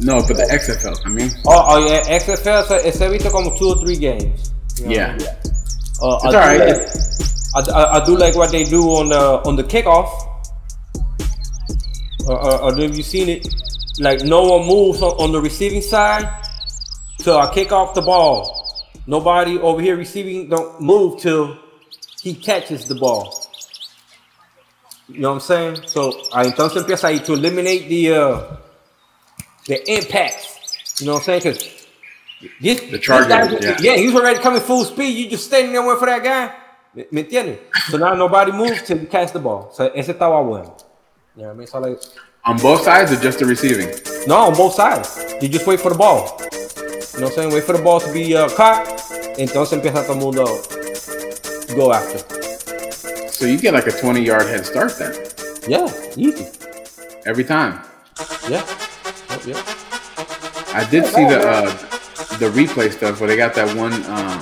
No, 0.00 0.20
but 0.26 0.36
the 0.36 0.48
XFL. 0.50 0.96
I 1.04 1.08
mean, 1.10 1.30
Oh, 1.46 1.64
oh 1.68 1.86
yeah, 1.86 2.00
XFL. 2.18 2.64
So 2.66 2.76
it's 2.76 3.00
every 3.00 3.18
took 3.18 3.34
almost 3.34 3.58
two 3.58 3.68
or 3.68 3.76
three 3.80 3.96
games. 3.96 4.52
You 4.78 4.86
know? 4.86 4.90
yeah, 4.92 5.16
Uh, 6.02 6.18
it's 6.24 6.24
I 6.24 6.26
all 6.26 6.32
do 6.32 6.64
like- 6.64 6.88
I, 7.54 7.60
I, 7.72 8.00
I 8.00 8.04
do 8.04 8.16
like 8.16 8.34
what 8.36 8.50
they 8.52 8.64
do 8.64 8.82
on 8.90 9.08
the 9.10 9.20
on 9.48 9.56
the 9.56 9.64
kickoff. 9.64 10.08
Uh, 12.28 12.32
uh, 12.32 12.68
uh, 12.68 12.74
have 12.76 12.96
you 12.96 13.02
seen 13.02 13.28
it? 13.28 13.46
Like 14.00 14.22
no 14.22 14.42
one 14.56 14.66
moves 14.68 15.02
on, 15.02 15.12
on 15.18 15.32
the 15.32 15.40
receiving 15.40 15.82
side 15.82 16.28
till 17.28 17.38
I 17.38 17.52
kick 17.52 17.72
off 17.72 17.94
the 17.94 18.00
ball. 18.00 18.64
Nobody 19.06 19.58
over 19.58 19.82
here 19.82 19.96
receiving 19.96 20.48
don't 20.48 20.80
move 20.80 21.20
till 21.20 21.58
he 22.22 22.32
catches 22.34 22.86
the 22.88 22.94
ball. 22.94 23.44
You 25.08 25.20
know 25.20 25.28
what 25.28 25.34
I'm 25.34 25.40
saying? 25.40 25.76
So 25.86 26.00
ah, 26.32 26.44
entonces 26.44 26.82
empieza 26.82 27.08
ahí 27.08 27.20
to 27.26 27.32
eliminate 27.34 27.88
the 27.88 28.12
uh, 28.14 28.56
the 29.66 29.76
impacts. 29.96 31.00
You 31.00 31.06
know 31.06 31.14
what 31.14 31.28
I'm 31.28 31.40
saying? 31.40 31.40
Because 31.42 31.86
this, 32.60 32.80
The 32.90 32.98
charger, 32.98 33.28
guy- 33.28 33.58
yeah. 33.60 33.76
yeah, 33.80 33.96
he's 33.96 34.14
already 34.14 34.38
coming 34.40 34.60
full 34.60 34.84
speed. 34.84 35.12
You 35.18 35.28
just 35.30 35.46
standing 35.46 35.72
there 35.72 35.82
waiting 35.82 35.98
for 35.98 36.06
that 36.06 36.22
guy. 36.24 36.54
¿Me, 36.94 37.04
me 37.12 37.22
entiendes? 37.24 37.58
So 37.90 37.98
now 37.98 38.14
nobody 38.14 38.52
moves 38.52 38.82
till 38.82 38.98
you 38.98 39.06
catch 39.06 39.32
the 39.32 39.38
ball. 39.40 39.70
So 39.72 39.90
ese 39.94 40.08
estaba 40.14 40.42
bueno. 40.44 40.76
You 41.36 41.42
know 41.42 41.48
what 41.48 41.54
I 41.54 41.58
mean? 41.58 41.66
So 41.66 41.78
like, 41.80 42.00
on 42.44 42.56
both 42.58 42.82
sides 42.84 43.12
or 43.12 43.16
just 43.20 43.38
the 43.38 43.44
receiving? 43.46 43.88
no, 44.26 44.36
on 44.48 44.54
both 44.54 44.74
sides. 44.74 45.08
You 45.40 45.48
just 45.48 45.66
wait 45.66 45.80
for 45.80 45.90
the 45.90 45.98
ball. 45.98 46.40
You 47.18 47.24
know 47.24 47.30
what 47.30 47.38
I'm 47.38 47.50
saying? 47.50 47.52
Wait 47.52 47.64
for 47.64 47.76
the 47.76 47.82
ball 47.82 47.98
to 47.98 48.12
be 48.12 48.36
uh, 48.36 48.48
caught. 48.50 48.86
Entonces 49.38 49.72
empieza 49.72 50.04
todo 50.06 50.12
el 50.14 50.20
mundo 50.20 50.44
go 51.74 51.92
after. 51.92 52.18
So 53.32 53.44
you 53.44 53.58
get 53.58 53.74
like 53.74 53.88
a 53.88 53.90
20 53.90 54.20
yard 54.22 54.46
head 54.46 54.64
start 54.64 54.96
then 54.98 55.12
Yeah, 55.66 55.88
easy. 56.16 56.46
every 57.26 57.42
time. 57.42 57.80
Yeah. 58.48 58.64
Yep, 59.30 59.46
yep. 59.46 59.56
I 60.74 60.86
did 60.90 61.06
see 61.06 61.24
the 61.24 61.40
uh, 61.44 61.66
the 62.38 62.50
replay 62.50 62.92
stuff 62.92 63.20
where 63.20 63.28
they 63.28 63.36
got 63.36 63.52
that 63.54 63.76
one. 63.76 63.92
Um, 64.06 64.38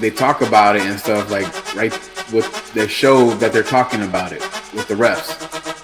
they 0.00 0.10
talk 0.10 0.40
about 0.40 0.76
it 0.76 0.82
and 0.82 1.00
stuff 1.00 1.28
like 1.32 1.46
right 1.74 1.92
with 2.32 2.46
they 2.74 2.86
show 2.86 3.30
that 3.40 3.52
they're 3.52 3.64
talking 3.64 4.02
about 4.02 4.30
it 4.32 4.40
with 4.72 4.86
the 4.86 4.94
refs 4.94 5.34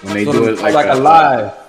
when 0.03 0.13
they 0.13 0.23
So 0.23 0.31
do 0.31 0.45
it 0.47 0.59
like, 0.61 0.73
like, 0.75 0.85
a, 0.87 0.93
a 0.93 0.95
live. 0.95 1.62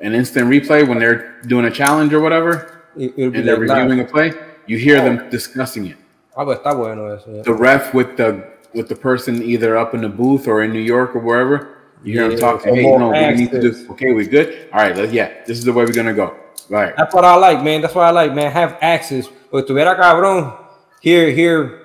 An 0.00 0.14
instant 0.14 0.48
replay 0.48 0.86
when 0.86 0.98
they're 0.98 1.40
doing 1.46 1.66
a 1.66 1.70
challenge 1.70 2.12
or 2.12 2.20
whatever 2.20 2.82
It, 2.96 3.12
it'll 3.16 3.30
be 3.30 3.38
and 3.38 3.48
they're 3.48 3.58
like 3.58 3.68
live. 3.68 3.88
reviewing 3.88 4.00
a 4.00 4.04
play. 4.04 4.32
You 4.66 4.78
hear 4.78 5.00
them 5.02 5.28
discussing 5.30 5.86
it. 5.86 5.96
Ah, 6.36 6.44
pues 6.44 6.58
está 6.58 6.74
bueno 6.76 7.06
eso. 7.14 7.30
yeah. 7.30 7.42
The 7.42 7.52
ref 7.52 7.92
with 7.94 8.16
the 8.16 8.44
with 8.74 8.88
the 8.88 8.96
person 8.96 9.42
either 9.42 9.76
up 9.76 9.94
in 9.94 10.00
the 10.00 10.08
booth 10.08 10.48
or 10.48 10.62
in 10.62 10.72
New 10.72 10.80
York 10.82 11.14
or 11.14 11.20
wherever. 11.20 11.78
You 12.02 12.12
hear 12.20 12.28
them 12.28 12.38
talking. 12.38 12.74
Hey, 12.74 12.82
no, 12.82 13.10
we 13.10 13.34
need 13.34 13.50
to 13.52 13.60
do. 13.60 13.86
Okay, 13.92 14.12
we 14.12 14.26
good. 14.26 14.68
All 14.72 14.80
right. 14.80 15.10
Yeah, 15.12 15.32
this 15.46 15.56
is 15.58 15.64
the 15.64 15.72
way 15.72 15.84
we're 15.84 15.92
gonna 15.92 16.12
go. 16.12 16.34
Right. 16.68 16.94
That's 16.96 17.14
what 17.14 17.24
I 17.24 17.34
like, 17.36 17.62
man. 17.62 17.80
That's 17.82 17.94
what 17.94 18.04
I 18.04 18.10
like, 18.10 18.34
man. 18.34 18.50
Have 18.52 18.76
access. 18.80 19.28
But 19.50 19.66
tuviera 19.66 19.96
cabrón, 19.96 20.52
here, 21.00 21.30
hear 21.30 21.82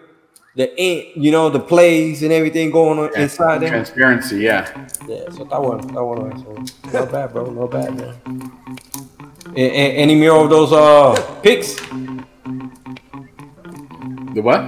the 0.55 0.73
in, 0.81 1.21
you 1.21 1.31
know, 1.31 1.49
the 1.49 1.59
plays 1.59 2.23
and 2.23 2.31
everything 2.31 2.71
going 2.71 2.99
on 2.99 3.09
Yeah, 3.13 3.21
inside 3.23 3.59
there. 3.61 3.69
Transparency, 3.69 4.37
yeah. 4.39 4.67
Yeah, 5.07 5.29
so 5.29 5.43
that 5.45 5.61
one, 5.61 5.79
that 5.93 6.03
one, 6.03 6.37
so 6.83 6.91
not 6.99 7.11
bad, 7.11 7.31
bro, 7.33 7.45
not 7.51 7.71
bad, 7.71 7.95
man. 7.95 8.15
A- 9.55 9.61
a- 9.61 9.95
any 9.95 10.15
more 10.15 10.43
of 10.43 10.49
those 10.49 10.71
uh 10.73 11.15
picks? 11.41 11.75
The 14.33 14.41
what? 14.41 14.59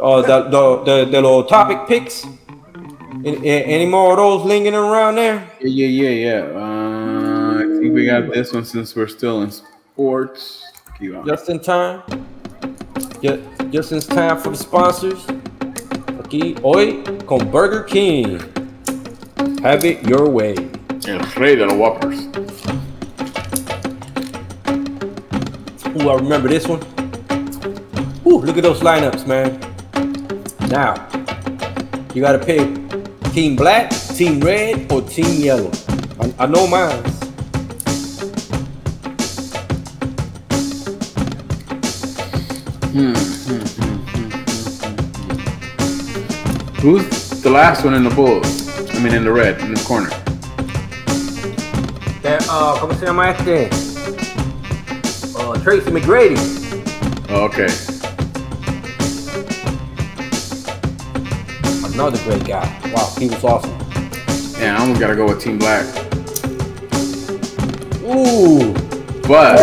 Uh, 0.00 0.22
the 0.22 0.42
the 0.48 0.76
the, 0.84 1.04
the 1.04 1.20
little 1.20 1.44
topic 1.44 1.86
picks. 1.88 2.24
Any, 3.22 3.46
any 3.48 3.86
more 3.86 4.12
of 4.12 4.16
those 4.16 4.44
lingering 4.46 4.74
around 4.74 5.16
there? 5.16 5.46
Yeah, 5.60 5.86
yeah, 5.86 6.08
yeah, 6.08 6.38
yeah. 6.40 6.58
Uh, 6.58 7.58
I 7.58 7.62
think 7.78 7.92
we 7.92 8.06
got 8.06 8.32
this 8.32 8.52
one 8.52 8.64
since 8.64 8.96
we're 8.96 9.08
still 9.08 9.42
in 9.42 9.50
sports. 9.50 10.64
Just 11.26 11.48
in 11.50 11.60
time. 11.60 12.02
Just, 13.22 13.42
just 13.70 13.92
in 13.92 14.00
time 14.00 14.38
for 14.38 14.48
the 14.48 14.56
sponsors. 14.56 15.26
Aquí 16.22 16.58
hoy 16.62 17.02
con 17.26 17.50
Burger 17.50 17.82
King. 17.82 18.38
Have 19.62 19.84
it 19.84 20.02
your 20.04 20.30
way. 20.30 20.54
El 21.06 21.18
rey 21.36 21.54
de 21.56 21.66
los 21.66 21.74
whoppers. 21.74 22.20
Ooh, 25.96 26.08
I 26.08 26.14
remember 26.14 26.48
this 26.48 26.66
one. 26.66 26.80
Ooh, 28.24 28.38
look 28.38 28.56
at 28.56 28.62
those 28.62 28.80
lineups, 28.80 29.26
man. 29.26 29.60
Now, 30.70 30.94
you 32.14 32.22
gotta 32.22 32.38
pick 32.38 32.66
Team 33.34 33.54
Black, 33.54 33.90
Team 33.90 34.40
Red, 34.40 34.90
or 34.90 35.02
Team 35.02 35.42
Yellow. 35.42 35.70
I, 36.20 36.44
I 36.44 36.46
know 36.46 36.66
mine. 36.66 37.19
Hmm, 42.92 43.14
hmm, 43.14 43.62
hmm, 43.78 44.00
Who's 46.80 47.06
the 47.42 47.50
last 47.50 47.84
one 47.84 47.94
in 47.94 48.02
the 48.04 48.10
bulls? 48.10 48.68
I 48.94 48.98
mean, 49.02 49.14
in 49.14 49.22
the 49.24 49.30
red, 49.32 49.60
in 49.60 49.72
the 49.74 49.80
corner. 49.84 50.08
That, 52.22 52.44
uh, 52.50 52.76
¿Cómo 52.80 52.94
se 52.98 53.06
llama 53.06 53.28
este? 53.30 53.70
Uh, 55.36 55.54
Tracy 55.62 55.90
McGrady. 55.90 56.36
Oh, 57.30 57.44
okay. 57.44 57.68
Another 61.94 62.18
great 62.24 62.44
guy. 62.44 62.66
Wow, 62.92 63.12
he 63.18 63.28
was 63.28 63.44
awesome. 63.44 63.78
Yeah, 64.60 64.76
I 64.76 64.80
almost 64.80 65.00
gotta 65.00 65.14
go 65.14 65.26
with 65.26 65.40
Team 65.40 65.58
Black. 65.58 65.86
Ooh. 68.02 68.72
But 69.28 69.60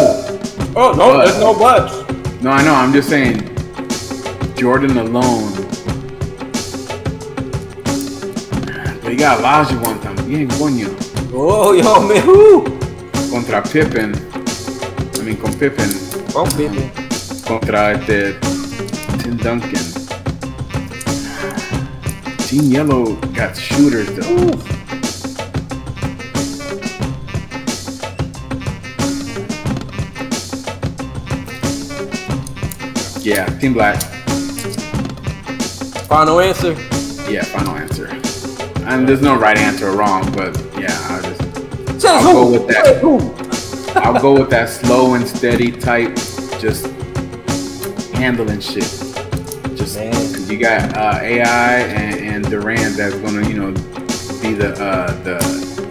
Oh, 0.79 0.93
no, 0.93 0.97
But- 1.17 1.25
there's 1.25 1.39
no 1.39 1.53
buts. 1.57 1.96
No, 2.41 2.51
I 2.51 2.63
know. 2.63 2.73
I'm 2.75 2.93
just 2.93 3.09
saying, 3.09 3.41
Jordan 4.55 4.97
alone. 4.97 5.51
But 9.01 9.11
he 9.11 9.15
got 9.15 9.39
Olajuwon 9.39 9.99
también, 10.01 10.47
coño. 10.49 10.89
Oh, 11.33 11.73
yo, 11.73 12.01
man. 12.07 12.25
Woo. 12.27 12.63
Contra 13.31 13.61
Pippen. 13.61 14.13
I 15.15 15.21
mean, 15.23 15.37
con 15.37 15.53
Pippen. 15.53 15.89
Oh, 16.35 16.45
baby. 16.57 16.91
Contra 17.45 17.93
este 17.93 18.39
Tim 19.23 19.37
Duncan. 19.37 19.85
Team 22.47 22.71
Yellow 22.71 23.15
got 23.33 23.57
shooters 23.57 24.09
though. 24.15 24.76
Team 33.59 33.73
Black. 33.73 34.01
Final 36.07 36.39
answer. 36.39 36.73
Yeah, 37.29 37.43
final 37.43 37.75
answer. 37.75 38.07
And 38.85 39.07
there's 39.07 39.21
no 39.21 39.37
right 39.37 39.57
answer 39.57 39.89
or 39.89 39.97
wrong, 39.97 40.31
but 40.31 40.55
yeah, 40.79 40.95
I 41.09 41.21
just 41.21 42.05
I'll 42.05 42.33
go 42.33 42.51
with 42.51 42.67
that. 42.67 43.97
I'll 43.97 44.21
go 44.21 44.33
with 44.39 44.49
that 44.51 44.69
slow 44.69 45.15
and 45.15 45.27
steady 45.27 45.71
type, 45.71 46.15
just 46.59 46.85
handling 48.13 48.61
shit. 48.61 48.83
Just 49.75 49.97
Man. 49.97 50.49
you 50.49 50.57
got 50.57 50.95
uh, 50.95 51.19
AI 51.21 51.79
and, 51.79 52.45
and 52.45 52.49
Durant 52.49 52.95
that's 52.95 53.15
gonna, 53.15 53.47
you 53.49 53.55
know, 53.55 53.71
be 54.41 54.53
the 54.53 54.75
uh, 54.79 55.11
the 55.23 55.37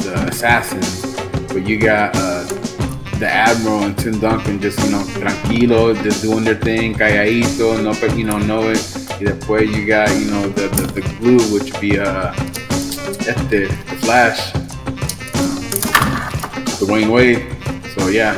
the 0.05 0.27
assassins, 0.29 1.17
but 1.49 1.67
you 1.67 1.79
got 1.79 2.15
uh, 2.17 2.36
the 3.19 3.27
Admiral 3.29 3.85
and 3.85 3.97
Tim 3.97 4.19
Duncan 4.21 4.61
just, 4.61 4.79
you 4.85 4.91
know, 4.91 5.03
tranquilo, 5.21 5.95
just 6.03 6.23
doing 6.23 6.45
their 6.45 6.55
thing, 6.57 6.95
calladito, 6.95 7.83
no, 7.83 7.95
but 8.01 8.17
you 8.17 8.25
know, 8.25 8.39
know 8.39 8.69
it. 8.71 8.79
Y 9.19 9.25
después 9.25 9.67
you 9.75 9.87
got, 9.87 10.11
you 10.11 10.27
know, 10.31 10.49
the 10.51 10.69
the, 10.69 11.01
the 11.01 11.03
glue, 11.19 11.39
which 11.53 11.73
would 11.73 11.81
be 11.81 11.99
uh, 11.99 12.33
este, 13.27 13.69
the 13.69 13.97
Flash, 14.05 14.53
Dwyane 16.79 17.11
Wade. 17.11 17.43
So 17.97 18.09
yeah. 18.09 18.35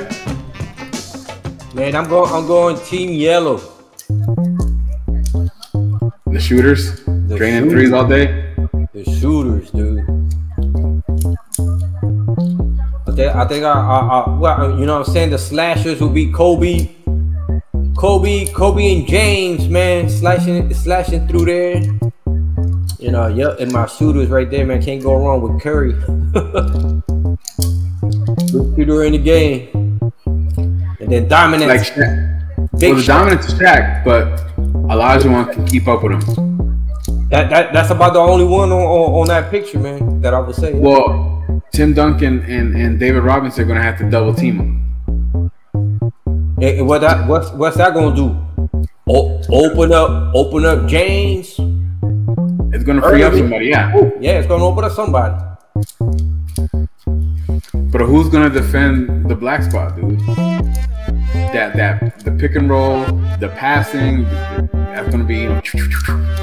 Man, 1.75 1.95
I'm 1.95 2.09
going. 2.09 2.33
I'm 2.33 2.47
going 2.47 2.77
Team 2.87 3.11
Yellow. 3.11 3.61
The 6.27 6.39
shooters, 6.41 7.05
The 7.05 7.37
draining 7.37 7.65
shooters. 7.65 7.73
threes 7.73 7.93
all 7.93 8.07
day. 8.07 8.48
I 13.39 13.47
think. 13.47 13.65
I. 13.65 13.71
I. 13.71 13.99
I, 14.01 14.31
well, 14.37 14.79
you 14.81 14.85
know, 14.85 14.99
what 14.99 15.07
I'm 15.07 15.15
saying 15.15 15.31
the 15.31 15.39
slashers 15.39 16.01
will 16.01 16.09
be 16.09 16.33
Kobe, 16.33 16.91
Kobe, 17.97 18.47
Kobe 18.53 18.99
and 18.99 19.07
James, 19.07 19.69
man, 19.69 20.11
slashing, 20.11 20.75
slashing 20.75 21.29
through 21.29 21.45
there. 21.45 21.77
You 22.99 23.13
know, 23.13 23.29
yep, 23.29 23.61
and 23.61 23.73
my 23.73 23.87
shooters 23.87 24.29
right 24.29 24.51
there, 24.51 24.67
man, 24.67 24.83
can't 24.83 25.01
go 25.01 25.15
wrong 25.15 25.41
with 25.41 25.63
Curry. 25.63 25.93
Good 28.51 28.75
shooter 28.77 29.05
in 29.05 29.13
the 29.13 29.19
game, 29.19 30.01
and 30.99 31.13
then 31.13 31.29
dominant. 31.29 31.71
Like 31.71 31.83
Shaq. 31.83 32.79
big 32.81 32.91
Well, 32.91 32.97
the 32.97 33.03
shot. 33.05 33.19
dominant 33.19 33.43
Shaq, 33.43 34.05
but 34.05 34.25
Olajuwon 34.91 35.53
can 35.53 35.65
keep 35.69 35.87
up 35.87 36.03
with 36.03 36.13
him. 36.13 37.29
That, 37.29 37.51
that 37.51 37.73
that's 37.73 37.91
about 37.91 38.15
the 38.15 38.21
only 38.21 38.45
one 38.45 38.73
on, 38.73 38.83
on, 38.83 39.21
on 39.21 39.29
that 39.29 39.49
picture, 39.49 39.79
man. 39.79 40.21
That 40.23 40.35
I 40.35 40.41
would 40.41 40.57
say. 40.57 40.73
Well, 40.75 41.38
Tim 41.73 41.95
Duncan 41.95 42.43
and, 42.45 42.75
and 42.77 42.99
David 42.99 43.23
Robinson 43.23 43.65
are 43.65 43.67
gonna 43.67 43.83
have 43.83 43.99
to 43.99 44.11
double 44.11 44.35
team 44.35 44.59
him. 44.59 45.51
And 46.61 46.87
what 46.89 47.01
that 47.03 47.29
what's 47.29 47.51
what's 47.53 47.77
that 47.77 47.95
gonna 47.95 48.17
do? 48.17 48.37
O- 49.09 49.41
open 49.51 49.93
up, 49.93 50.35
open 50.35 50.65
up 50.65 50.89
James. 50.89 51.57
It's 52.73 52.85
gonna 52.85 53.01
free 53.01 53.23
up 53.23 53.33
somebody, 53.33 53.67
yeah. 53.67 53.95
Yeah, 54.21 54.39
it's 54.39 54.49
gonna 54.49 54.65
open 54.65 54.85
up 54.85 54.93
somebody. 54.93 55.35
But 57.91 58.03
who's 58.03 58.29
gonna 58.29 58.51
defend 58.51 59.29
the 59.31 59.35
black 59.35 59.63
spot, 59.63 59.97
dude? 59.97 60.19
That 61.55 61.77
that 61.77 62.25
the 62.25 62.33
pick 62.33 62.57
and 62.57 62.69
roll, 62.69 63.05
the 63.39 63.53
passing, 63.57 64.25
that's 64.73 65.09
gonna 65.11 65.25
be 65.25 65.43
you 65.43 65.49
know, 65.49 65.61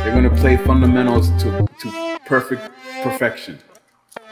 they're 0.04 0.16
gonna 0.16 0.36
play 0.36 0.58
fundamentals 0.58 1.30
to 1.44 1.68
to 1.82 2.20
perfect 2.26 2.72
perfection. 3.04 3.60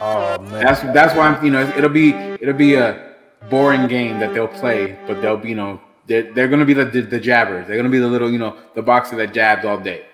Oh 0.06 0.38
man. 0.38 0.62
That's 0.62 0.80
that's 0.92 1.14
why 1.16 1.28
I'm 1.28 1.42
you 1.42 1.50
know 1.50 1.62
it'll 1.78 1.88
be 1.88 2.10
it'll 2.12 2.52
be 2.52 2.74
a 2.74 3.16
boring 3.48 3.88
game 3.88 4.18
that 4.18 4.34
they'll 4.34 4.48
play, 4.48 4.98
but 5.06 5.22
they'll 5.22 5.38
be 5.38 5.48
you 5.48 5.54
know 5.54 5.80
they're, 6.06 6.30
they're 6.34 6.48
gonna 6.48 6.66
be 6.66 6.74
the, 6.74 6.84
the 6.84 7.00
the 7.00 7.18
jabbers. 7.18 7.66
They're 7.66 7.78
gonna 7.78 7.88
be 7.88 8.00
the 8.00 8.08
little 8.08 8.30
you 8.30 8.38
know 8.38 8.54
the 8.74 8.82
boxer 8.82 9.16
that 9.16 9.32
jabs 9.32 9.64
all 9.64 9.78
day 9.78 10.04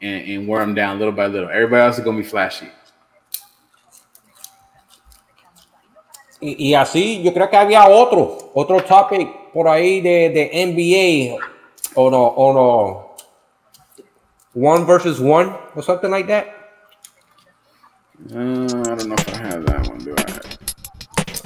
and, 0.00 0.26
and 0.26 0.48
wear 0.48 0.60
them 0.60 0.74
down 0.74 0.98
little 0.98 1.12
by 1.12 1.26
little. 1.26 1.50
Everybody 1.50 1.82
else 1.82 1.98
is 1.98 2.04
gonna 2.04 2.16
be 2.16 2.24
flashy. 2.24 2.70
Y, 6.40 6.56
y 6.58 6.74
así, 6.74 7.22
yo 7.22 7.32
creo 7.32 7.50
que 7.50 7.56
había 7.58 7.86
otro, 7.88 8.52
otro 8.54 8.80
topic 8.80 9.52
por 9.52 9.68
ahí 9.68 10.00
de, 10.00 10.30
de 10.30 10.66
NBA 10.66 11.44
o 11.94 12.10
no, 12.10 12.24
o 12.24 12.52
no. 12.54 13.16
One 14.54 14.86
versus 14.86 15.20
one 15.20 15.54
or 15.74 15.82
something 15.82 16.10
like 16.10 16.26
that. 16.28 16.65
Uh, 18.32 18.34
I 18.34 18.94
don't 18.96 19.08
know 19.08 19.14
if 19.14 19.34
I 19.34 19.36
have 19.38 19.66
that 19.66 19.88
one. 19.88 19.98
Do 19.98 20.14
I? 20.16 20.40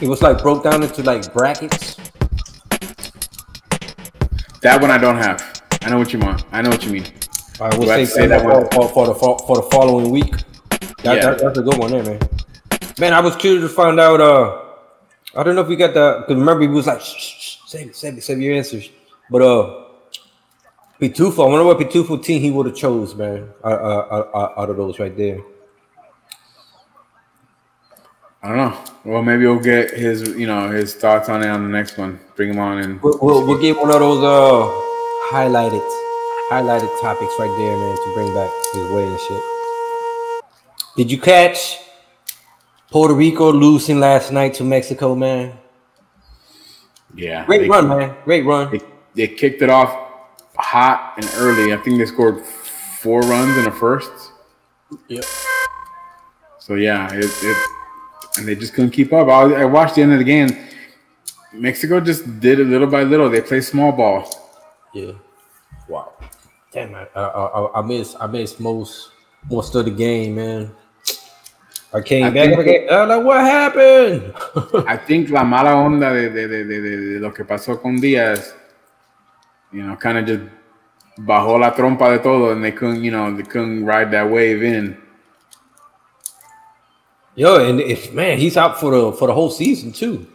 It 0.01 0.09
was 0.09 0.23
like 0.23 0.41
broke 0.41 0.65
down 0.65 0.83
into 0.83 1.03
like 1.03 1.33
brackets. 1.33 1.97
That 4.63 4.81
one 4.81 4.91
I 4.91 4.99
don't 4.99 5.17
have. 5.17 5.63
I 5.83 5.91
know 5.91 5.99
what 5.99 6.13
you 6.13 6.19
want. 6.19 6.45
I 6.53 6.63
know 6.63 6.71
what 6.71 6.85
you 6.85 6.93
mean. 6.93 7.07
I 7.61 7.67
I 7.67 7.71
say, 7.71 8.05
say 8.05 8.27
that 8.27 8.43
that 8.43 8.73
for, 8.73 8.89
for, 8.89 8.89
for 8.89 9.07
the 9.09 9.15
for, 9.15 9.57
the 9.57 9.69
following 9.71 10.11
week. 10.11 10.31
That, 11.03 11.17
Yeah. 11.17 11.31
that, 11.31 11.39
that's 11.41 11.59
a 11.59 11.63
good 11.63 11.77
one 11.77 11.91
there, 11.91 12.03
man. 12.03 12.19
Man, 12.99 13.13
I 13.13 13.21
was 13.21 13.37
curious 13.37 13.63
to 13.63 13.69
find 13.69 13.99
out. 13.99 14.21
Uh, 14.21 14.63
I 15.35 15.43
don't 15.43 15.55
know 15.55 15.63
if 15.63 15.69
we 15.69 15.77
got 15.77 15.93
the 15.93 16.25
because 16.27 16.39
remember 16.39 16.63
he 16.63 16.69
was 16.69 16.87
like, 16.87 17.01
shh, 17.01 17.15
shh, 17.17 17.41
shh, 17.41 17.59
save 17.67 17.87
it, 17.89 17.97
save 17.97 18.17
it, 18.17 18.23
save 18.23 18.41
your 18.41 18.55
answers. 18.55 18.91
But 19.31 19.43
uh, 19.43 19.85
Pitufo, 21.01 21.45
I 21.45 21.49
wonder 21.49 21.65
what 21.65 21.79
Pitufo 21.79 22.23
team 22.23 22.41
he 22.41 22.51
would 22.51 22.67
have 22.67 22.77
chose, 22.77 23.15
man. 23.15 23.49
Uh, 23.63 23.67
uh, 23.67 24.31
uh, 24.35 24.61
out 24.61 24.71
of 24.71 24.77
those 24.77 24.99
right 24.99 25.17
there. 25.17 25.41
I 28.43 28.49
don't 28.49 28.57
know. 28.57 28.85
Well, 29.05 29.23
maybe 29.23 29.47
we'll 29.47 29.59
get 29.61 29.91
his 29.91 30.23
you 30.37 30.47
know 30.47 30.71
his 30.71 30.95
thoughts 30.95 31.29
on 31.29 31.43
it 31.43 31.49
on 31.49 31.63
the 31.63 31.69
next 31.69 31.99
one. 31.99 32.19
Bring 32.37 32.51
him 32.51 32.59
on 32.59 32.79
and 32.79 33.03
We'll, 33.03 33.19
we'll, 33.21 33.47
we'll 33.47 33.61
get 33.61 33.77
one 33.77 33.91
of 33.91 34.01
those 34.01 34.23
uh 34.25 34.67
highlighted, 35.31 35.85
highlighted 36.51 36.91
topics 37.01 37.35
right 37.39 37.55
there, 37.59 37.77
man, 37.77 37.97
to 37.97 38.13
bring 38.15 38.35
back 38.35 38.51
his 38.73 38.91
way 38.91 39.07
and 39.07 39.21
shit. 39.21 39.43
Did 40.97 41.11
you 41.11 41.19
catch 41.21 41.79
Puerto 42.91 43.15
Rico 43.15 43.53
losing 43.53 44.01
last 44.01 44.33
night 44.33 44.55
to 44.55 44.65
Mexico, 44.65 45.15
man? 45.15 45.53
yeah. 47.15 47.45
Great 47.45 47.63
they- 47.63 47.69
run, 47.69 47.89
man. 47.89 48.17
Great 48.25 48.45
run. 48.47 48.71
They, 48.71 48.81
they 49.15 49.29
kicked 49.35 49.61
it 49.63 49.69
off 49.71 50.09
hot 50.57 51.15
and 51.17 51.31
early. 51.37 51.73
I 51.75 51.77
think 51.77 51.99
they 51.99 52.07
scored 52.07 52.41
four 52.45 53.21
runs 53.23 53.57
in 53.59 53.65
the 53.65 53.71
first. 53.71 54.11
Yep. 55.09 55.25
So 56.59 56.75
yeah, 56.75 57.13
it, 57.13 57.25
it 57.25 57.57
and 58.39 58.47
they 58.47 58.55
just 58.55 58.75
couldn't 58.75 58.91
keep 58.91 59.13
up. 59.13 59.29
I, 59.29 59.63
I 59.63 59.65
watched 59.65 59.95
the 59.97 60.03
end 60.03 60.13
of 60.13 60.19
the 60.19 60.25
game. 60.25 60.51
Mexico 61.53 62.01
just 62.01 62.41
did 62.41 62.61
it 62.61 62.67
little 62.67 62.87
by 62.87 63.03
little. 63.03 63.29
They 63.29 63.41
play 63.41 63.61
small 63.61 63.93
ball. 63.93 64.31
Yeah. 64.95 65.13
Wow. 65.89 66.13
Damn, 66.73 66.95
I, 66.95 67.07
I, 67.17 67.21
I, 67.23 67.79
I 67.81 67.83
missed 67.83 68.17
I 68.21 68.27
missed 68.29 68.61
most 68.61 69.11
most 69.51 69.75
of 69.75 69.85
the 69.85 69.91
game, 69.91 70.37
man. 70.37 70.71
I 71.93 72.01
came 72.01 72.25
I 72.27 72.31
back 72.31 72.55
think- 72.57 72.89
and 72.89 72.91
I 72.91 73.05
was 73.05 73.17
like, 73.17 73.27
what 73.27 73.41
happened? 73.41 74.87
I 74.89 74.97
think 74.97 75.31
la 75.31 75.43
mala 75.43 75.71
onda 75.75 76.13
de, 76.13 76.29
de, 76.31 76.47
de, 76.47 76.65
de, 76.65 76.81
de- 76.81 77.15
de 77.15 77.19
lo 77.19 77.33
que 77.33 77.45
pasó 77.45 77.81
con 77.83 77.97
Díaz, 77.97 78.55
you 79.73 79.83
know, 79.83 79.97
kind 79.97 80.19
of 80.19 80.27
just 80.27 80.43
bajó 81.19 81.59
la 81.59 81.73
trompa 81.75 82.11
de 82.17 82.21
todo, 82.23 82.53
and 82.53 82.63
they 82.65 82.71
couldn't, 82.71 83.03
you 83.03 83.11
know, 83.11 83.35
they 83.37 83.43
couldn't 83.43 83.85
ride 83.85 84.13
that 84.13 84.31
wave 84.31 84.63
in. 84.63 84.97
Yo, 87.37 87.65
and 87.65 87.81
if 87.81 88.13
man, 88.13 88.39
he's 88.39 88.57
out 88.57 88.79
for 88.81 88.91
the 88.91 89.13
for 89.13 89.29
the 89.29 89.35
whole 89.35 89.51
season 89.51 89.93
too. 89.93 90.27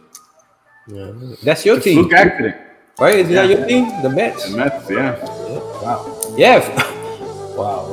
Yeah, 0.88 1.12
that's 1.42 1.64
your 1.66 1.76
It's 1.76 1.84
team, 1.84 2.02
fluke 2.02 2.12
accident. 2.14 2.56
right? 2.98 3.16
Is 3.16 3.28
that 3.30 3.48
your 3.48 3.66
team? 3.66 3.88
The 4.02 4.08
Mets. 4.08 4.50
The 4.50 4.56
Mets, 4.56 4.90
yeah. 4.90 5.16
Yeah. 5.16 5.58
Wow. 5.82 6.34
Yeah. 6.36 7.56
wow. 7.56 7.88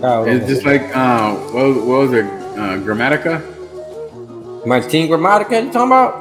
Wow. 0.00 0.24
It's 0.24 0.46
just 0.46 0.64
like 0.66 0.82
uh, 0.94 1.34
what, 1.52 1.76
what 1.76 1.98
was 2.00 2.12
it? 2.12 2.24
Uh, 2.24 2.76
Gramatica? 2.78 3.40
my 4.66 4.80
team 4.80 5.08
Gramatica. 5.08 5.64
You 5.64 5.72
talking 5.72 5.86
about? 5.88 6.20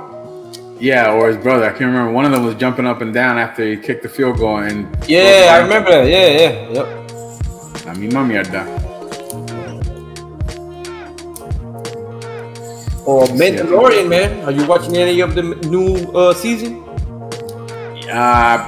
Yeah, 0.79 1.12
or 1.12 1.27
his 1.27 1.38
brother. 1.38 1.65
I 1.65 1.69
can't 1.71 1.81
remember. 1.81 2.12
One 2.13 2.23
of 2.25 2.31
them 2.31 2.45
was 2.45 2.55
jumping 2.55 2.85
up 2.88 3.01
and 3.01 3.13
down 3.13 3.38
after 3.38 3.65
he 3.65 3.75
kicked 3.75 4.03
the 4.03 4.09
field 4.09 4.38
goal, 4.38 4.59
and 4.59 4.88
Yeah, 5.07 5.49
I 5.51 5.57
remember 5.62 5.91
that. 5.91 6.07
Yeah, 6.07 6.27
yeah, 6.27 6.69
yep. 6.69 6.88
La 7.85 7.93
had 7.93 7.97
mierda. 7.97 8.88
Or 13.10 13.26
Mandalorian, 13.26 14.08
man. 14.08 14.45
Are 14.45 14.52
you 14.52 14.67
watching 14.67 14.95
any 14.95 15.19
of 15.22 15.34
the 15.34 15.41
new 15.41 15.95
uh, 16.13 16.32
season? 16.32 16.84
Uh, 18.08 18.62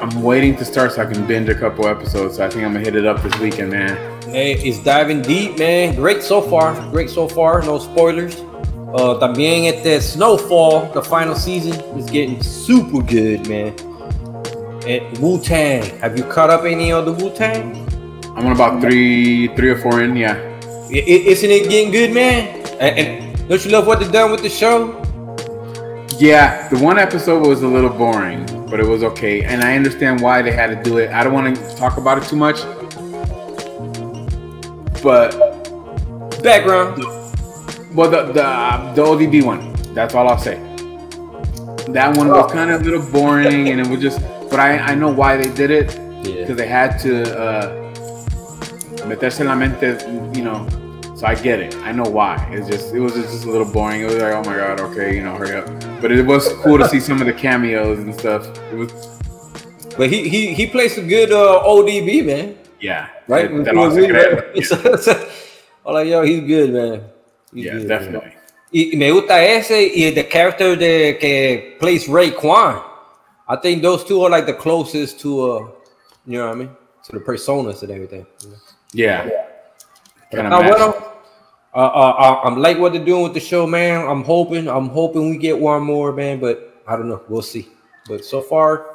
I'm 0.00 0.22
waiting 0.22 0.54
to 0.58 0.64
start 0.64 0.92
so 0.92 1.02
I 1.02 1.06
can 1.12 1.26
binge 1.26 1.48
a 1.48 1.54
couple 1.56 1.88
episodes. 1.88 2.36
So 2.36 2.46
I 2.46 2.48
think 2.48 2.64
I'm 2.64 2.74
gonna 2.74 2.84
hit 2.84 2.94
it 2.94 3.06
up 3.06 3.20
this 3.24 3.36
weekend, 3.40 3.72
man. 3.72 3.98
Hey, 4.30 4.52
it's 4.54 4.78
diving 4.84 5.20
deep, 5.22 5.58
man. 5.58 5.96
Great 5.96 6.22
so 6.22 6.40
far. 6.40 6.74
Great 6.92 7.10
so 7.10 7.26
far. 7.26 7.60
No 7.62 7.80
spoilers. 7.80 8.36
Uh, 8.94 9.18
también 9.18 9.64
este 9.64 10.00
Snowfall, 10.00 10.92
the 10.92 11.02
final 11.02 11.34
season, 11.34 11.74
is 11.98 12.08
getting 12.08 12.40
super 12.40 13.02
good, 13.02 13.48
man. 13.48 13.74
And 14.86 15.18
Wu 15.18 15.40
Tang. 15.40 15.82
Have 15.98 16.16
you 16.16 16.22
caught 16.22 16.50
up 16.50 16.62
any 16.64 16.92
of 16.92 17.04
the 17.04 17.12
Wu 17.12 17.34
Tang? 17.34 17.74
I'm 18.36 18.46
on 18.46 18.52
about 18.52 18.80
three, 18.80 19.48
three 19.56 19.70
or 19.70 19.78
four 19.78 20.04
in. 20.04 20.14
Yeah, 20.14 20.38
Isn't 20.88 21.50
it 21.50 21.68
getting 21.68 21.90
good, 21.90 22.12
man? 22.12 22.62
And, 22.78 22.98
and 22.98 23.21
don't 23.48 23.64
you 23.64 23.70
love 23.70 23.86
what 23.86 24.00
they've 24.00 24.12
done 24.12 24.30
with 24.30 24.42
the 24.42 24.48
show? 24.48 25.02
yeah. 26.22 26.68
The 26.68 26.78
one 26.78 26.98
episode 26.98 27.46
was 27.46 27.62
a 27.62 27.66
little 27.66 27.90
boring, 27.90 28.46
but 28.70 28.78
it 28.78 28.86
was 28.86 29.02
okay. 29.02 29.42
And 29.42 29.62
I 29.62 29.74
understand 29.76 30.20
why 30.20 30.40
they 30.40 30.52
had 30.52 30.68
to 30.68 30.82
do 30.82 30.98
it. 30.98 31.10
I 31.10 31.24
don't 31.24 31.32
want 31.32 31.56
to 31.56 31.76
talk 31.76 31.96
about 31.96 32.18
it 32.18 32.24
too 32.28 32.36
much, 32.36 32.62
but 35.02 35.30
background. 36.42 37.02
Well, 37.94 38.08
the 38.08 38.32
the 38.32 38.44
uh, 38.44 38.94
the 38.94 39.02
ODB 39.02 39.44
one. 39.44 39.72
That's 39.94 40.14
all 40.14 40.28
I'll 40.28 40.38
say. 40.38 40.56
That 41.88 42.16
one 42.16 42.28
was 42.28 42.50
kind 42.52 42.70
of 42.70 42.80
a 42.80 42.84
little 42.84 43.10
boring, 43.10 43.68
and 43.70 43.80
it 43.80 43.88
was 43.88 44.00
just. 44.00 44.20
But 44.48 44.60
I 44.60 44.78
I 44.78 44.94
know 44.94 45.12
why 45.12 45.36
they 45.36 45.52
did 45.52 45.70
it 45.70 45.88
because 46.22 46.48
yeah. 46.50 46.54
they 46.54 46.68
had 46.68 46.98
to 47.00 47.12
uh, 47.36 47.92
meterse 49.08 49.40
en 49.40 49.48
la 49.48 49.56
mente, 49.56 49.98
you 50.36 50.44
know. 50.44 50.66
So 51.22 51.28
I 51.28 51.36
get 51.36 51.60
it. 51.60 51.76
I 51.84 51.92
know 51.92 52.10
why. 52.10 52.34
It's 52.50 52.66
just 52.66 52.92
it 52.92 52.98
was 52.98 53.14
just 53.14 53.44
a 53.44 53.48
little 53.48 53.72
boring. 53.72 54.00
It 54.00 54.06
was 54.06 54.16
like, 54.16 54.34
oh 54.34 54.42
my 54.42 54.56
god, 54.56 54.80
okay, 54.80 55.14
you 55.14 55.22
know, 55.22 55.36
hurry 55.36 55.54
up. 55.54 55.66
But 56.00 56.10
it 56.10 56.26
was 56.26 56.48
cool 56.64 56.78
to 56.78 56.88
see 56.88 56.98
some 56.98 57.20
of 57.20 57.28
the 57.28 57.32
cameos 57.32 58.00
and 58.00 58.12
stuff. 58.12 58.48
It 58.72 58.74
was. 58.74 58.90
But 59.96 60.10
he 60.10 60.28
he 60.28 60.52
he 60.52 60.66
plays 60.66 60.98
a 60.98 61.00
good 61.00 61.30
uh, 61.30 61.62
ODB 61.62 62.26
man. 62.26 62.58
Yeah. 62.80 63.08
Right. 63.28 63.48
That, 63.48 63.66
that 63.66 63.74
was 63.76 63.96
yeah. 63.96 65.14
I'm 65.86 65.94
like, 65.94 66.08
yo, 66.08 66.22
he's 66.22 66.40
good, 66.40 66.72
man. 66.72 67.04
He's 67.54 67.66
yeah, 67.66 67.72
good, 67.74 67.86
definitely. 67.86 68.30
Man. 68.30 68.38
Y 68.72 68.90
me 68.96 69.12
gusta 69.12 69.34
ese 69.34 69.92
y 69.94 70.10
the 70.10 70.24
character 70.24 70.74
de 70.74 71.18
que 71.20 71.76
plays 71.78 72.08
Raekwon. 72.08 72.82
I 73.46 73.54
think 73.62 73.80
those 73.82 74.02
two 74.02 74.24
are 74.24 74.30
like 74.30 74.46
the 74.46 74.54
closest 74.54 75.20
to 75.20 75.30
uh, 75.52 75.68
you 76.26 76.38
know 76.38 76.48
what 76.48 76.56
I 76.56 76.58
mean, 76.58 76.70
to 77.04 77.12
the 77.12 77.20
personas 77.20 77.84
and 77.84 77.92
everything. 77.92 78.26
Yeah. 78.92 79.30
Well, 80.32 81.11
uh, 81.74 81.78
uh, 81.78 82.40
I'm 82.44 82.58
like 82.58 82.78
what 82.78 82.92
they're 82.92 83.04
doing 83.04 83.22
with 83.22 83.34
the 83.34 83.40
show, 83.40 83.66
man. 83.66 84.06
I'm 84.06 84.24
hoping, 84.24 84.68
I'm 84.68 84.88
hoping 84.88 85.30
we 85.30 85.38
get 85.38 85.58
one 85.58 85.82
more, 85.82 86.12
man. 86.12 86.40
But 86.40 86.82
I 86.86 86.96
don't 86.96 87.08
know. 87.08 87.22
We'll 87.28 87.42
see. 87.42 87.68
But 88.08 88.24
so 88.24 88.42
far, 88.42 88.92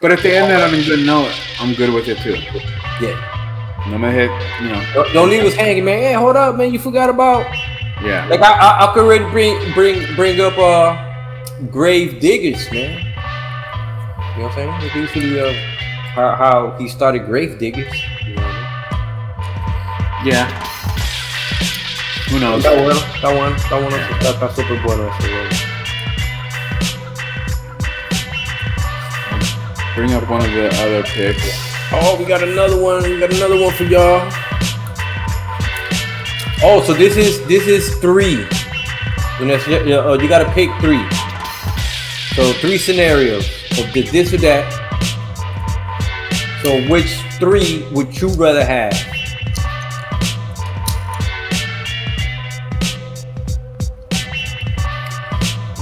but 0.00 0.12
at 0.12 0.20
the 0.20 0.36
end 0.36 0.52
of 0.52 0.72
it, 0.72 0.76
I'm 0.76 0.84
good 0.84 1.06
note. 1.06 1.32
I'm 1.58 1.74
good 1.74 1.92
with 1.92 2.06
it 2.08 2.18
too. 2.18 2.36
Yeah. 3.04 3.36
No 3.88 3.98
hit, 4.10 4.30
you 4.60 4.68
know. 4.68 4.84
Don't, 4.94 5.12
don't 5.12 5.30
leave 5.30 5.44
us 5.44 5.54
hanging, 5.54 5.84
man. 5.84 5.98
Hey, 5.98 6.12
hold 6.12 6.36
up, 6.36 6.56
man. 6.56 6.72
You 6.72 6.78
forgot 6.78 7.08
about. 7.08 7.46
Yeah. 8.02 8.26
Like 8.26 8.40
I, 8.40 8.52
I, 8.52 8.90
I 8.90 8.94
could 8.94 9.08
really 9.08 9.30
bring, 9.30 9.72
bring, 9.72 10.14
bring 10.16 10.40
up 10.40 10.58
uh, 10.58 10.96
Gravediggaz, 11.70 12.72
man. 12.72 12.98
You 14.36 14.42
know 14.42 14.48
what 14.48 14.50
I'm 14.50 14.54
saying? 14.54 14.68
Like 14.68 14.94
usually, 14.94 15.40
uh, 15.40 15.52
how, 16.14 16.34
how 16.34 16.76
he 16.78 16.88
started 16.88 17.22
Gravediggaz. 17.22 17.94
You 18.26 18.34
know 18.34 18.42
Yeah. 20.24 20.65
Who 22.28 22.40
knows? 22.40 22.64
One, 22.64 22.74
that 22.74 23.36
one, 23.36 23.52
that 23.70 23.82
one, 23.82 23.92
yeah. 23.92 24.18
that, 24.18 24.40
that's 24.40 24.56
super 24.56 24.82
bueno. 24.82 25.10
Bring 29.94 30.12
up 30.12 30.28
one 30.28 30.44
of 30.44 30.52
the 30.52 30.68
other 30.82 31.02
picks. 31.04 31.66
Oh, 31.92 32.16
we 32.18 32.24
got 32.24 32.42
another 32.42 32.82
one. 32.82 33.02
We 33.04 33.20
got 33.20 33.32
another 33.32 33.58
one 33.58 33.72
for 33.72 33.84
y'all. 33.84 34.28
Oh, 36.62 36.82
so 36.84 36.92
this 36.94 37.16
is 37.16 37.46
this 37.46 37.66
is 37.66 37.94
three. 38.00 38.44
You 39.38 39.46
know, 39.46 40.10
uh, 40.10 40.18
you 40.20 40.28
got 40.28 40.40
to 40.40 40.50
pick 40.52 40.68
three. 40.80 41.08
So 42.34 42.52
three 42.60 42.76
scenarios 42.76 43.46
of 43.78 43.92
this 43.92 44.34
or 44.34 44.38
that. 44.38 44.66
So 46.62 46.82
which 46.90 47.20
three 47.38 47.86
would 47.92 48.20
you 48.20 48.28
rather 48.34 48.64
have? 48.64 49.15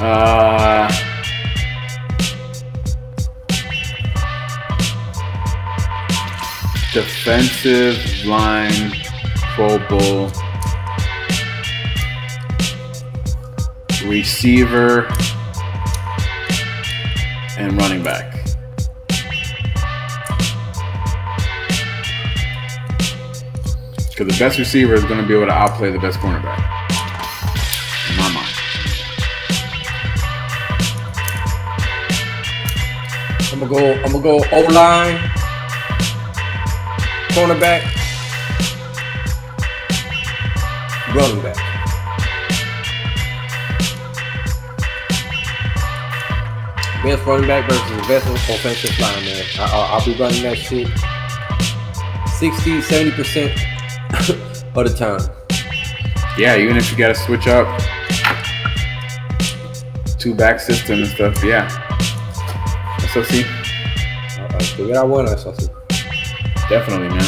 Uh 0.05 0.87
defensive 6.93 8.27
line 8.27 8.93
Pro 9.55 9.79
Bowl 9.89 10.31
receiver 14.05 15.09
and 17.57 17.73
running 17.81 18.03
back. 18.03 18.33
Because 24.11 24.27
the 24.29 24.37
best 24.39 24.59
receiver 24.59 24.93
is 24.93 25.05
going 25.05 25.21
to 25.21 25.27
be 25.27 25.35
able 25.35 25.47
to 25.47 25.53
outplay 25.53 25.91
the 25.91 25.99
best 25.99 26.19
cornerback. 26.19 26.59
In 28.11 28.17
my 28.19 28.33
mind. 28.35 28.54
I'm 33.55 33.61
gonna 33.61 33.73
go. 33.73 33.93
I'm 34.03 34.11
gonna 34.11 34.21
go 34.21 34.45
O 34.51 34.61
line 34.73 35.17
cornerback, 37.31 37.83
running 41.15 41.41
back. 41.41 41.57
Best 47.05 47.25
running 47.27 47.47
back 47.47 47.71
versus 47.71 47.91
the 47.91 48.05
best 48.09 48.27
offensive 48.51 48.99
line, 48.99 49.25
man. 49.25 49.45
I, 49.61 50.03
will 50.05 50.13
be 50.13 50.19
running 50.21 50.43
that 50.43 50.59
shit 50.59 50.89
60, 52.39 52.81
70% 52.81 54.75
of 54.77 54.85
the 54.85 54.95
time. 54.97 55.21
Yeah, 56.37 56.57
even 56.57 56.77
if 56.77 56.91
you 56.91 56.99
got 56.99 57.09
to 57.09 57.15
switch 57.15 57.47
up 57.47 57.69
two 60.19 60.35
back 60.35 60.59
system 60.59 61.03
and 61.03 61.09
stuff, 61.09 61.45
yeah. 61.45 61.84
Eso 63.15 63.23
sí. 63.33 63.45
Figure 64.77 64.97
out 64.97 65.09
one, 65.09 65.29
eso 65.29 65.53
sí. 65.53 65.71
Definitely, 66.69 67.11
man. 67.11 67.23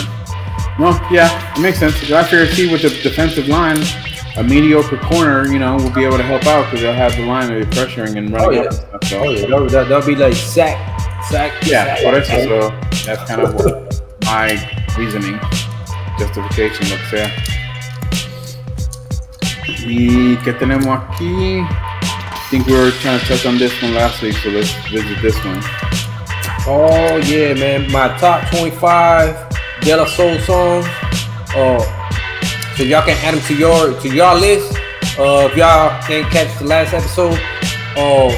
Well, 0.80 1.00
yeah, 1.12 1.54
it 1.54 1.60
makes 1.60 1.78
sense. 1.78 1.94
I 2.10 2.24
figure 2.24 2.44
see 2.48 2.72
with 2.72 2.82
the 2.82 2.88
defensive 3.04 3.46
line, 3.46 3.78
a 4.36 4.42
mediocre 4.42 4.96
corner, 4.96 5.46
you 5.46 5.60
know, 5.60 5.76
will 5.76 5.92
be 5.92 6.04
able 6.04 6.16
to 6.16 6.24
help 6.24 6.44
out 6.46 6.64
because 6.64 6.80
they'll 6.80 6.92
have 6.92 7.14
the 7.14 7.24
line 7.24 7.50
to 7.50 7.64
be 7.64 7.70
pressuring 7.70 8.18
and 8.18 8.32
running 8.32 8.58
oh, 8.58 8.62
yeah. 8.64 8.70
stuff. 8.70 9.04
So. 9.04 9.18
Oh, 9.20 9.30
yeah. 9.30 9.46
They'll, 9.46 9.84
they'll, 9.86 10.04
be 10.04 10.16
like 10.16 10.34
sack, 10.34 10.76
sack. 11.22 11.52
Yeah, 11.64 11.94
sack, 11.94 12.30
eso, 12.30 12.48
so 12.48 12.70
that's 13.06 13.30
kind 13.30 13.42
of 13.42 13.54
what 13.54 14.02
my 14.24 14.58
reasoning, 14.98 15.38
justification 16.18 16.88
looks 16.88 17.10
sea. 17.10 17.30
¿Y 19.86 20.36
qué 20.42 20.52
tenemos 20.52 20.88
aquí? 20.88 21.64
I 22.46 22.48
think 22.48 22.66
we 22.68 22.74
were 22.74 22.92
trying 23.02 23.18
to 23.18 23.26
touch 23.26 23.44
on 23.44 23.58
this 23.58 23.82
one 23.82 23.94
last 23.94 24.22
week, 24.22 24.36
so 24.36 24.50
let's 24.50 24.72
visit 24.86 25.20
this 25.20 25.34
one. 25.44 25.58
Oh 26.68 27.20
yeah, 27.26 27.54
man. 27.54 27.90
My 27.90 28.16
top 28.18 28.48
25 28.50 29.50
De 29.80 29.96
La 29.96 30.06
Soul 30.06 30.38
songs. 30.38 30.86
Uh, 31.56 31.82
so 32.76 32.84
y'all 32.84 33.02
can 33.02 33.18
add 33.24 33.34
them 33.34 33.42
to 33.46 33.56
your 33.56 34.00
to 34.00 34.08
your 34.14 34.32
list. 34.36 34.78
Uh, 35.18 35.48
if 35.50 35.56
y'all 35.56 36.00
didn't 36.06 36.30
catch 36.30 36.56
the 36.60 36.66
last 36.66 36.94
episode, 36.94 37.36
uh, 37.96 38.30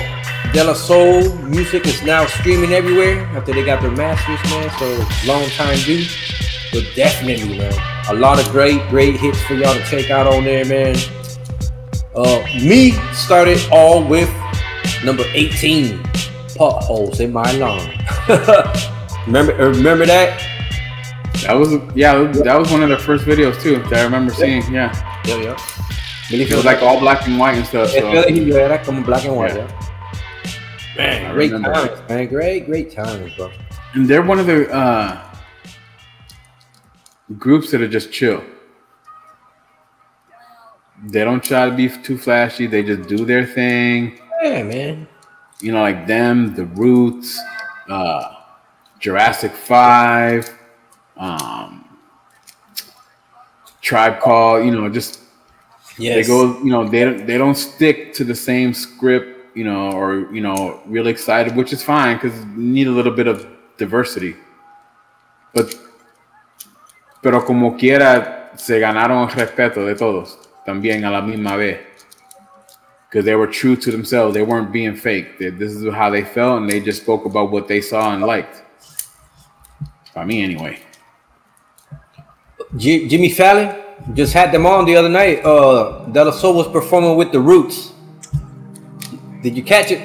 De 0.55 0.65
La 0.65 0.73
Soul 0.73 1.37
music 1.41 1.87
is 1.87 2.03
now 2.03 2.25
streaming 2.25 2.73
everywhere 2.73 3.27
after 3.37 3.53
they 3.53 3.63
got 3.63 3.83
their 3.83 3.91
masters, 3.91 4.41
man. 4.51 4.71
So 4.79 5.29
long 5.31 5.45
time 5.51 5.77
due. 5.81 6.07
But 6.73 6.85
definitely, 6.97 7.59
man, 7.59 7.75
a 8.09 8.15
lot 8.15 8.41
of 8.41 8.51
great, 8.53 8.81
great 8.89 9.21
hits 9.21 9.43
for 9.43 9.53
y'all 9.53 9.75
to 9.75 9.85
check 9.85 10.11
out 10.11 10.27
on 10.27 10.45
there, 10.45 10.65
man. 10.65 10.97
Uh, 12.19 12.45
me 12.65 12.91
started 13.13 13.61
all 13.71 14.03
with 14.03 14.29
number 15.05 15.23
18 15.35 16.03
potholes 16.57 17.21
in 17.21 17.33
my 17.33 17.49
lawn. 17.53 17.79
remember, 19.27 19.55
remember 19.55 20.05
that? 20.05 20.43
That 21.43 21.53
was 21.53 21.75
yeah, 21.95 22.21
that 22.43 22.57
was 22.57 22.73
one 22.73 22.83
of 22.83 22.89
the 22.89 22.99
first 22.99 23.25
videos 23.25 23.63
too 23.63 23.79
that 23.85 23.93
I 23.93 24.03
remember 24.03 24.35
seeing. 24.35 24.63
Yeah, 24.63 24.91
yeah, 25.27 25.37
yeah. 25.37 25.57
It 26.33 26.53
was 26.53 26.65
like 26.65 26.83
all 26.83 26.99
black 26.99 27.25
and 27.29 27.39
white 27.39 27.57
and 27.57 27.65
stuff. 27.65 27.91
So. 27.91 28.09
Era 28.09 28.83
como 28.85 29.05
black 29.05 29.25
and 29.25 29.37
white. 29.37 29.55
Yeah. 29.55 29.95
Man, 30.97 31.33
great 31.33 31.53
times, 31.53 32.09
man. 32.09 32.27
Great, 32.27 32.67
great 32.67 32.91
times, 32.91 33.33
bro. 33.37 33.53
And 33.95 34.09
they're 34.09 34.23
one 34.23 34.41
of 34.41 34.47
the 34.47 34.69
uh, 34.75 35.25
groups 37.39 37.71
that 37.71 37.81
are 37.81 37.87
just 37.87 38.11
chill. 38.11 38.43
They 41.05 41.25
don't 41.25 41.43
try 41.43 41.69
to 41.69 41.75
be 41.75 41.89
too 41.89 42.19
flashy. 42.19 42.67
They 42.67 42.83
just 42.83 43.09
do 43.09 43.25
their 43.25 43.47
thing. 43.47 44.19
Yeah, 44.43 44.63
man 44.63 45.09
you 45.61 45.73
know, 45.73 45.81
like 45.81 46.07
them, 46.07 46.55
The 46.55 46.65
Roots, 46.65 47.41
uh, 47.89 48.35
Jurassic 49.01 49.53
Five, 49.53 50.57
um, 51.17 51.85
Tribe 53.81 54.21
Call. 54.21 54.63
You 54.63 54.71
know, 54.71 54.89
just 54.89 55.21
yes. 55.99 56.15
they 56.15 56.33
go. 56.33 56.59
You 56.59 56.71
know, 56.71 56.89
they 56.89 57.05
don't 57.05 57.27
they 57.27 57.39
don't 57.39 57.57
stick 57.57 58.13
to 58.15 58.25
the 58.25 58.35
same 58.35 58.73
script. 58.73 59.57
You 59.57 59.65
know, 59.65 59.93
or 59.93 60.33
you 60.33 60.41
know, 60.41 60.81
really 60.87 61.11
excited, 61.11 61.57
which 61.57 61.73
is 61.73 61.83
fine 61.83 62.17
because 62.17 62.39
you 62.41 62.57
need 62.57 62.87
a 62.87 62.93
little 62.93 63.13
bit 63.13 63.27
of 63.27 63.47
diversity. 63.77 64.37
But, 65.53 65.75
pero 67.23 67.41
como 67.45 67.77
quiera, 67.77 68.53
se 68.57 68.79
ganaron 68.79 69.29
el 69.29 69.35
respeto 69.35 69.85
de 69.85 69.95
todos 69.97 70.48
también 70.69 71.05
a 71.05 71.11
la 71.11 71.23
misma 71.23 71.57
vez. 71.57 71.79
because 73.09 73.25
they 73.25 73.35
were 73.35 73.47
true 73.47 73.77
to 73.77 73.91
themselves. 73.91 74.35
They 74.35 74.43
weren't 74.43 74.71
being 74.71 74.95
fake. 74.95 75.39
They, 75.39 75.51
this 75.51 75.73
is 75.73 75.93
how 75.95 76.11
they 76.11 76.25
felt, 76.25 76.61
and 76.61 76.71
they 76.71 76.81
just 76.81 77.03
spoke 77.03 77.25
about 77.25 77.51
what 77.51 77.67
they 77.67 77.81
saw 77.81 78.13
and 78.13 78.23
liked. 78.23 78.63
By 80.15 80.25
me, 80.25 80.43
anyway. 80.43 80.81
G- 82.77 83.09
Jimmy 83.09 83.31
Fallon 83.31 83.75
just 84.15 84.35
had 84.35 84.53
them 84.53 84.67
on 84.67 84.85
the 84.85 84.97
other 84.97 85.09
night. 85.09 85.45
Uh, 85.45 86.05
De 86.07 86.25
La 86.25 86.31
Soul 86.31 86.55
was 86.55 86.69
performing 86.69 87.17
with 87.17 87.33
the 87.33 87.41
Roots. 87.41 87.93
Did 89.43 89.57
you 89.57 89.63
catch 89.63 89.91
it? 89.91 90.03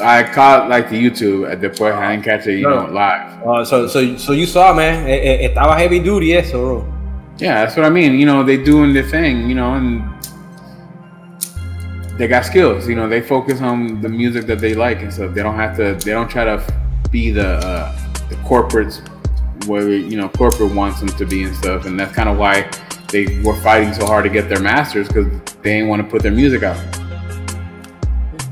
I 0.00 0.24
caught 0.24 0.70
like 0.70 0.88
the 0.88 0.96
YouTube 0.96 1.48
at 1.50 1.60
the 1.60 1.68
point. 1.68 1.94
I 1.94 2.12
didn't 2.12 2.24
catch 2.24 2.46
it, 2.46 2.58
you 2.58 2.68
know, 2.68 2.86
live. 2.86 3.46
Uh, 3.46 3.64
so, 3.64 3.86
so, 3.86 4.16
so 4.16 4.32
you 4.32 4.46
saw, 4.46 4.72
man. 4.72 5.06
It, 5.06 5.22
it, 5.22 5.54
estaba 5.54 5.76
heavy 5.76 6.00
duty, 6.00 6.32
eso. 6.34 6.82
Yeah, 7.40 7.64
that's 7.64 7.74
what 7.76 7.86
I 7.86 7.90
mean. 7.90 8.18
You 8.18 8.26
know, 8.26 8.44
they 8.44 8.62
doing 8.62 8.92
their 8.92 9.08
thing. 9.08 9.48
You 9.48 9.54
know, 9.54 9.74
and 9.74 10.04
they 12.18 12.28
got 12.28 12.44
skills. 12.44 12.86
You 12.86 12.94
know, 12.94 13.08
they 13.08 13.22
focus 13.22 13.62
on 13.62 14.02
the 14.02 14.08
music 14.08 14.46
that 14.46 14.60
they 14.60 14.74
like 14.74 15.00
and 15.00 15.12
stuff. 15.12 15.34
They 15.34 15.42
don't 15.42 15.56
have 15.56 15.76
to. 15.78 15.94
They 15.94 16.12
don't 16.12 16.28
try 16.28 16.44
to 16.44 16.62
be 17.10 17.30
the 17.30 17.54
uh, 17.56 17.96
the 18.28 18.36
corporates 18.36 19.00
where 19.66 19.88
you 19.88 20.16
know 20.18 20.28
corporate 20.28 20.74
wants 20.74 21.00
them 21.00 21.08
to 21.08 21.24
be 21.24 21.44
and 21.44 21.56
stuff. 21.56 21.86
And 21.86 21.98
that's 21.98 22.14
kind 22.14 22.28
of 22.28 22.36
why 22.36 22.70
they 23.08 23.40
were 23.42 23.56
fighting 23.62 23.94
so 23.94 24.06
hard 24.06 24.24
to 24.24 24.30
get 24.30 24.50
their 24.50 24.60
masters 24.60 25.08
because 25.08 25.26
they 25.62 25.78
didn't 25.78 25.88
want 25.88 26.02
to 26.02 26.08
put 26.08 26.22
their 26.22 26.32
music 26.32 26.62
out. 26.62 26.76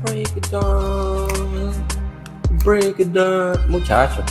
Break 0.05 0.35
it 0.35 0.49
down, 0.49 1.87
break 2.63 2.99
it 2.99 3.13
down, 3.13 3.71
muchacho. 3.71 4.25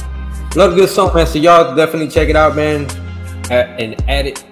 Another 0.52 0.74
good 0.74 0.88
song, 0.88 1.14
man. 1.14 1.26
So 1.26 1.38
y'all 1.38 1.76
definitely 1.76 2.08
check 2.08 2.28
it 2.28 2.36
out, 2.36 2.56
man, 2.56 2.90
and 3.50 3.94
add 4.10 4.26
it. 4.26 4.44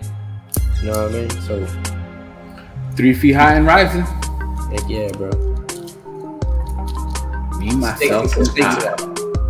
You 0.87 0.92
know 0.92 1.03
what 1.07 1.14
I 1.16 1.18
mean? 1.18 1.31
So 1.42 1.66
three 2.94 3.12
feet 3.12 3.33
high 3.33 3.55
and 3.55 3.66
rising. 3.66 4.03
Heck 4.70 4.88
yeah, 4.88 5.09
bro. 5.18 5.31
Me, 7.59 7.75
myself, 7.75 8.37
and 8.37 8.49
I. 8.61 8.94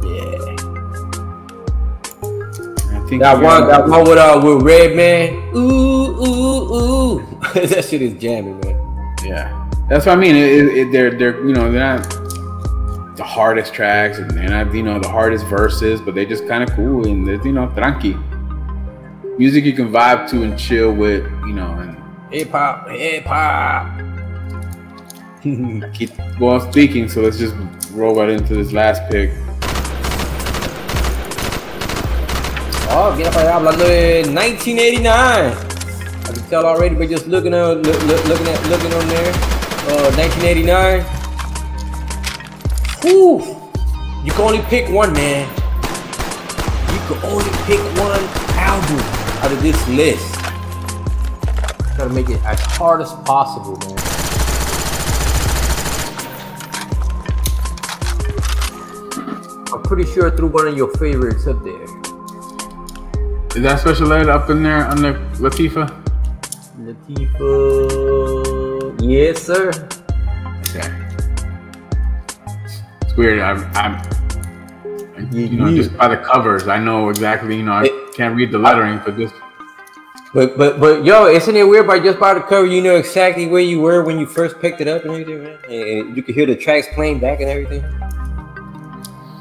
Yeah. 0.03 0.57
I 2.89 3.07
think 3.07 3.21
That 3.21 3.35
one, 3.43 3.69
that 3.69 3.87
one 3.87 4.05
with 4.05 4.17
uh 4.17 4.41
with 4.43 4.63
Redman. 4.63 5.55
Ooh, 5.55 6.25
ooh, 6.25 6.75
ooh. 6.75 7.41
that 7.55 7.85
shit 7.85 8.01
is 8.01 8.15
jamming, 8.19 8.59
man. 8.61 9.15
Yeah, 9.23 9.69
that's 9.91 10.07
what 10.07 10.17
I 10.17 10.19
mean. 10.19 10.37
It, 10.37 10.43
it, 10.49 10.77
it- 10.79 10.91
they're 10.93 11.11
they're 11.11 11.47
you 11.47 11.53
know 11.53 11.71
they're 11.71 11.99
not 11.99 12.09
the 13.19 13.25
hardest 13.25 13.75
tracks 13.75 14.17
and 14.17 14.31
they're 14.31 14.49
not 14.49 14.73
you 14.75 14.83
know 14.83 14.99
the 14.99 15.11
hardest 15.11 15.45
verses, 15.45 16.01
but 16.01 16.15
they 16.15 16.25
just 16.25 16.49
kind 16.49 16.63
of 16.65 16.75
cool 16.75 17.07
and 17.07 17.27
they're 17.29 17.45
you 17.47 17.53
know 17.53 17.67
tranqui 17.77 18.17
music 19.39 19.65
you 19.65 19.73
can 19.73 19.91
vibe 19.93 20.29
to 20.31 20.43
and 20.43 20.59
chill 20.59 20.93
with. 20.93 21.25
You 21.47 21.53
know, 21.53 21.73
and 21.79 21.97
Hip 22.31 22.51
hop, 22.51 22.89
hip 22.89 23.25
hop. 23.25 24.01
keep 25.95 26.11
well 26.41 26.61
speaking. 26.73 27.09
So 27.09 27.21
let's 27.21 27.39
just 27.39 27.55
roll 27.93 28.17
right 28.17 28.31
into 28.31 28.55
this 28.55 28.73
last 28.73 29.01
pick. 29.11 29.31
Oh, 32.89 33.15
allá 33.15 33.55
hablando 33.55 33.85
de 33.85 34.25
1989. 34.27 35.07
I 35.07 36.33
can 36.33 36.43
tell 36.51 36.67
already 36.67 36.97
by 36.97 37.07
just 37.07 37.29
looking 37.29 37.55
at 37.55 37.79
look, 37.79 38.03
look, 38.05 38.25
looking 38.27 38.49
at 38.49 38.67
looking 38.67 38.93
on 38.93 39.07
there. 39.09 39.33
Uh, 39.87 40.11
1989. 40.19 41.03
Whew. 43.03 43.57
You 44.25 44.33
can 44.33 44.41
only 44.41 44.63
pick 44.63 44.89
one, 44.91 45.13
man. 45.13 45.49
You 46.91 47.01
can 47.07 47.23
only 47.31 47.51
pick 47.67 47.81
one 47.97 48.25
album 48.59 49.16
out 49.43 49.53
of 49.53 49.63
this 49.63 49.89
list. 49.89 50.35
Try 51.97 52.05
to 52.09 52.11
make 52.11 52.29
it 52.29 52.43
as 52.45 52.61
hard 52.61 53.01
as 53.01 53.13
possible, 53.25 53.77
man. 53.89 53.97
I'm 59.73 59.83
pretty 59.83 60.05
sure 60.13 60.31
I 60.33 60.37
threw 60.37 60.49
one 60.49 60.69
of 60.69 60.77
your 60.77 60.93
favorites 60.95 61.47
up 61.47 61.63
there. 61.65 61.83
Is 63.57 63.63
that 63.63 63.81
special 63.81 64.13
ed 64.13 64.29
up 64.29 64.51
in 64.51 64.63
there 64.63 64.87
under 64.87 65.15
Latifah? 65.37 65.89
Latifah. 66.81 68.37
Yes, 69.03 69.43
sir. 69.43 69.71
Okay. 70.61 70.89
It's 73.03 73.17
weird. 73.17 73.41
I'm, 73.41 73.65
I'm 73.75 74.03
you 75.33 75.49
know, 75.51 75.75
just 75.75 75.97
by 75.97 76.09
the 76.09 76.19
covers, 76.19 76.69
I 76.69 76.79
know 76.79 77.09
exactly. 77.09 77.57
You 77.57 77.63
know, 77.65 77.73
I 77.73 77.85
It- 77.85 78.06
can't 78.17 78.35
read 78.35 78.51
the 78.51 78.59
lettering, 78.59 79.01
but 79.05 79.17
this. 79.17 79.31
But 80.33 80.57
but 80.57 80.81
but 80.81 81.05
yo, 81.05 81.27
isn't 81.27 81.55
it 81.55 81.63
weird 81.63 81.87
by 81.87 82.01
just 82.01 82.19
by 82.19 82.35
the 82.35 82.41
cover 82.41 82.67
you 82.67 82.81
know 82.83 82.97
exactly 82.97 83.47
where 83.47 83.61
you 83.61 83.81
were 83.81 84.03
when 84.03 84.19
you 84.19 84.27
first 84.27 84.59
picked 84.61 84.81
it 84.81 84.89
up 84.89 85.03
and 85.03 85.13
everything, 85.13 85.45
man? 85.45 85.59
And, 85.69 86.17
you 86.17 86.23
can 86.23 86.35
hear 86.35 86.47
the 86.47 86.57
tracks 86.57 86.89
playing 86.95 87.21
back 87.21 87.41
and 87.41 87.49
everything. 87.49 87.85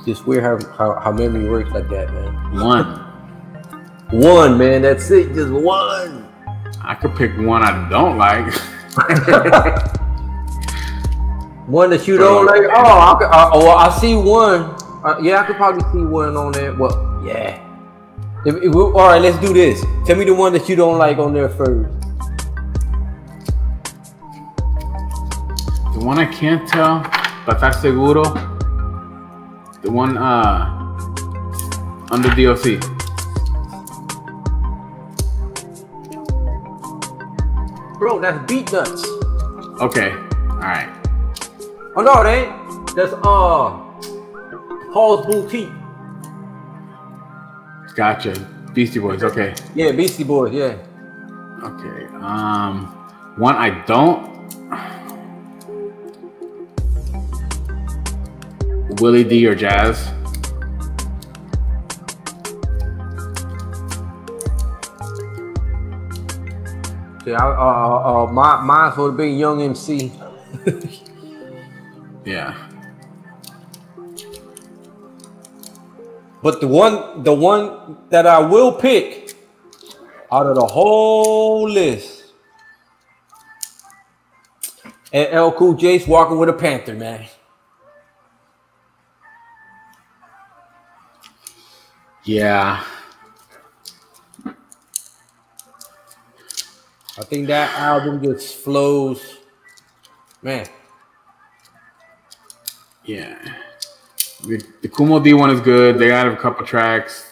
Just 0.06 0.28
weird 0.28 0.44
how, 0.44 0.60
how 0.76 1.00
how 1.00 1.12
memory 1.12 1.50
works 1.50 1.72
like 1.72 1.90
that, 1.90 2.14
man. 2.14 2.60
one. 2.60 3.02
One 4.12 4.60
man, 4.60 4.84
that's 4.84 5.10
it, 5.10 5.34
just 5.34 5.52
one. 5.52 6.30
I 6.80 6.94
could 6.94 7.16
pick 7.16 7.36
one 7.40 7.64
I 7.64 7.90
don't 7.90 8.20
like. 8.20 8.54
One 11.68 11.90
that 11.90 12.08
you 12.08 12.18
don't 12.18 12.46
like. 12.46 12.62
Oh, 12.62 12.70
I 12.76 13.16
could, 13.18 13.26
uh, 13.26 13.50
oh, 13.52 13.70
I 13.70 13.90
see 13.98 14.16
one. 14.16 14.76
Uh, 15.04 15.18
yeah, 15.20 15.42
I 15.42 15.46
could 15.48 15.56
probably 15.56 15.82
see 15.92 16.06
one 16.06 16.38
on 16.38 16.52
there. 16.52 16.76
Well, 16.76 17.24
yeah. 17.26 17.65
If, 18.46 18.58
if 18.58 18.76
we, 18.76 18.82
all 18.82 18.92
right, 18.94 19.20
let's 19.20 19.40
do 19.40 19.52
this. 19.54 19.84
Tell 20.06 20.16
me 20.16 20.24
the 20.24 20.36
one 20.36 20.54
that 20.54 20.70
you 20.70 20.76
don't 20.76 21.00
like 21.00 21.18
on 21.18 21.34
there 21.34 21.50
first. 21.50 21.90
The 25.94 26.00
one 26.06 26.20
I 26.20 26.26
can't 26.32 26.70
tell, 26.70 27.02
but 27.48 27.60
that's 27.60 27.82
seguro. 27.82 28.24
The 29.82 29.90
one 29.90 30.16
uh 30.20 30.76
under 32.12 32.30
DOC. 32.30 32.80
Bro, 37.98 38.20
that's 38.20 38.38
Beatnuts. 38.46 39.06
Okay, 39.82 40.12
all 40.12 40.58
right. 40.60 40.92
Oh 41.96 42.04
no, 42.04 42.22
it 42.22 42.28
ain't. 42.28 42.96
That's 42.96 43.14
uh 43.14 43.82
Paul's 44.94 45.26
Boutique. 45.26 45.72
Gotcha. 47.96 48.34
Beastie 48.74 49.00
Boys. 49.00 49.24
Okay, 49.24 49.56
Yeah, 49.74 49.92
Beastie 49.94 50.26
Boys. 50.26 50.54
Yeah. 50.54 50.76
okay. 51.64 52.06
Um, 52.20 52.88
one 53.38 53.56
I 53.56 53.70
don't. 53.86 54.36
Willie 59.02 59.24
D 59.24 59.46
or 59.48 59.56
Jazz. 59.56 60.12
Yeah. 67.26 67.44
I, 67.44 67.48
uh, 67.48 68.24
uh, 68.26 68.32
my 68.32 68.62
mine 68.62 68.94
would 68.98 69.18
Young 69.26 69.62
MC. 69.62 70.12
Yeah. 72.26 72.56
But 76.46 76.62
the 76.62 76.68
one, 76.68 77.24
the 77.24 77.34
one 77.34 77.98
that 78.10 78.28
I 78.28 78.38
will 78.38 78.72
pick 78.72 79.34
out 80.32 80.46
of 80.46 80.54
the 80.54 80.68
whole 80.68 81.68
list, 81.68 82.26
and 85.12 85.28
L 85.32 85.52
Cool 85.52 85.74
J's 85.74 86.08
walking 86.08 86.38
with 86.38 86.50
a 86.50 86.54
Panther, 86.54 86.94
man. 86.94 87.26
Yeah. 92.26 92.84
I 94.46 94.54
think 97.24 97.48
that 97.48 97.74
album 97.74 98.22
just 98.22 98.58
flows, 98.58 99.40
man. 100.44 100.68
Yeah. 103.04 103.36
The, 104.44 104.64
the 104.82 104.90
Kool 104.90 105.08
Moe 105.08 105.20
Dee 105.20 105.34
one 105.34 105.50
is 105.50 105.62
good. 105.62 105.98
They 105.98 106.08
got 106.08 106.28
a 106.28 106.36
couple 106.36 106.66
tracks, 106.66 107.32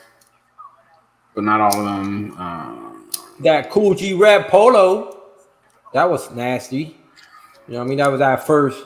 but 1.35 1.43
not 1.43 1.61
all 1.61 1.79
of 1.79 1.85
them. 1.85 2.37
Um, 2.37 3.09
That 3.39 3.69
Kool 3.69 3.93
G 3.93 4.13
Rap 4.13 4.49
Polo, 4.49 5.21
that 5.93 6.09
was 6.09 6.31
nasty. 6.31 6.97
You 7.67 7.73
know, 7.73 7.79
what 7.79 7.85
I 7.85 7.87
mean, 7.87 7.97
that 7.97 8.11
was 8.11 8.21
our 8.21 8.37
first 8.37 8.85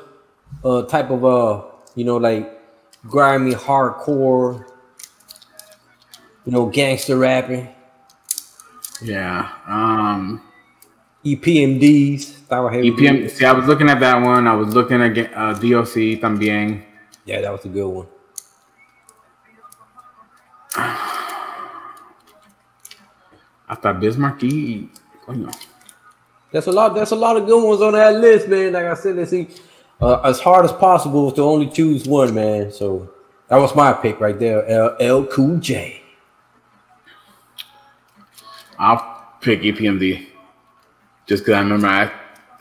uh 0.63 0.84
type 0.84 1.10
of 1.10 1.23
uh, 1.23 1.63
you 1.95 2.06
know, 2.06 2.17
like 2.17 2.60
grimy 3.08 3.53
hardcore, 3.53 4.65
you 6.45 6.51
know, 6.51 6.65
gangster 6.67 7.17
rapping, 7.17 7.67
yeah. 9.01 9.51
Um, 9.67 10.41
EPMDs. 11.23 12.47
That 12.47 12.60
was 12.60 12.73
heavy. 12.73 12.91
EPM. 12.91 13.30
See, 13.30 13.45
I 13.45 13.51
was 13.51 13.67
looking 13.67 13.89
at 13.89 13.99
that 13.99 14.21
one. 14.21 14.47
I 14.47 14.56
was 14.56 14.73
looking 14.73 15.01
at 15.01 15.17
uh, 15.36 15.53
DOC 15.53 16.21
también. 16.21 16.84
Yeah, 17.28 17.42
that 17.42 17.52
was 17.52 17.66
a 17.66 17.68
good 17.68 17.88
one. 17.90 18.08
Hasta 23.68 23.94
Biz 23.94 24.18
Markie 24.18 24.48
y 24.48 24.90
coño. 25.26 25.52
That's 26.54 26.68
a 26.68 26.72
lot. 26.72 26.96
That's 26.96 27.12
a 27.12 27.16
lot 27.18 27.36
of 27.36 27.46
good 27.46 27.62
ones 27.62 27.82
on 27.82 27.94
that 27.94 28.16
list, 28.16 28.48
man. 28.48 28.72
Like 28.72 28.86
I 28.86 28.94
said, 28.94 29.18
let's 29.18 29.32
see, 29.32 29.50
uh, 30.00 30.22
as 30.22 30.40
hard 30.40 30.63
as 30.63 30.72
possible 30.72 31.30
to 31.34 31.42
only 31.42 31.68
choose 31.68 32.08
one, 32.08 32.34
man. 32.34 32.72
So 32.72 33.10
that 33.50 33.58
was 33.58 33.76
my 33.76 33.92
pick 33.92 34.22
right 34.22 34.40
there. 34.40 34.66
L, 34.66 34.96
L 34.98 35.26
Cool 35.26 35.58
J. 35.58 36.02
I'll 38.80 39.36
pick 39.42 39.63
EPMD 39.63 40.28
just 41.26 41.44
because 41.44 41.56
I 41.56 41.60
remember 41.60 41.88
I 41.88 42.10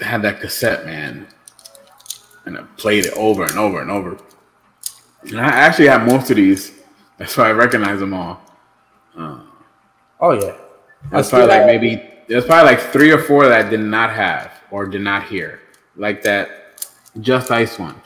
had 0.00 0.22
that 0.22 0.40
cassette, 0.40 0.84
man, 0.84 1.28
and 2.46 2.58
I 2.58 2.62
played 2.76 3.06
it 3.06 3.12
over 3.12 3.44
and 3.44 3.56
over 3.56 3.80
and 3.80 3.92
over. 3.92 4.18
And 5.30 5.40
I 5.40 5.48
actually 5.48 5.88
have 5.88 6.06
most 6.06 6.30
of 6.30 6.36
these. 6.36 6.72
That's 7.18 7.36
why 7.36 7.48
I 7.48 7.52
recognize 7.52 8.00
them 8.00 8.14
all. 8.14 8.40
Uh, 9.16 9.40
oh 10.20 10.32
yeah, 10.32 10.56
that's 11.10 11.30
probably 11.30 11.48
like 11.48 11.66
maybe 11.66 12.02
there's 12.28 12.44
probably 12.44 12.72
like 12.72 12.80
three 12.92 13.10
or 13.10 13.22
four 13.22 13.48
that 13.48 13.66
I 13.66 13.68
did 13.68 13.80
not 13.80 14.10
have 14.10 14.52
or 14.70 14.86
did 14.86 15.00
not 15.00 15.24
hear, 15.24 15.60
like 15.96 16.22
that 16.22 16.90
Just 17.20 17.50
Ice 17.50 17.78
one. 17.78 18.00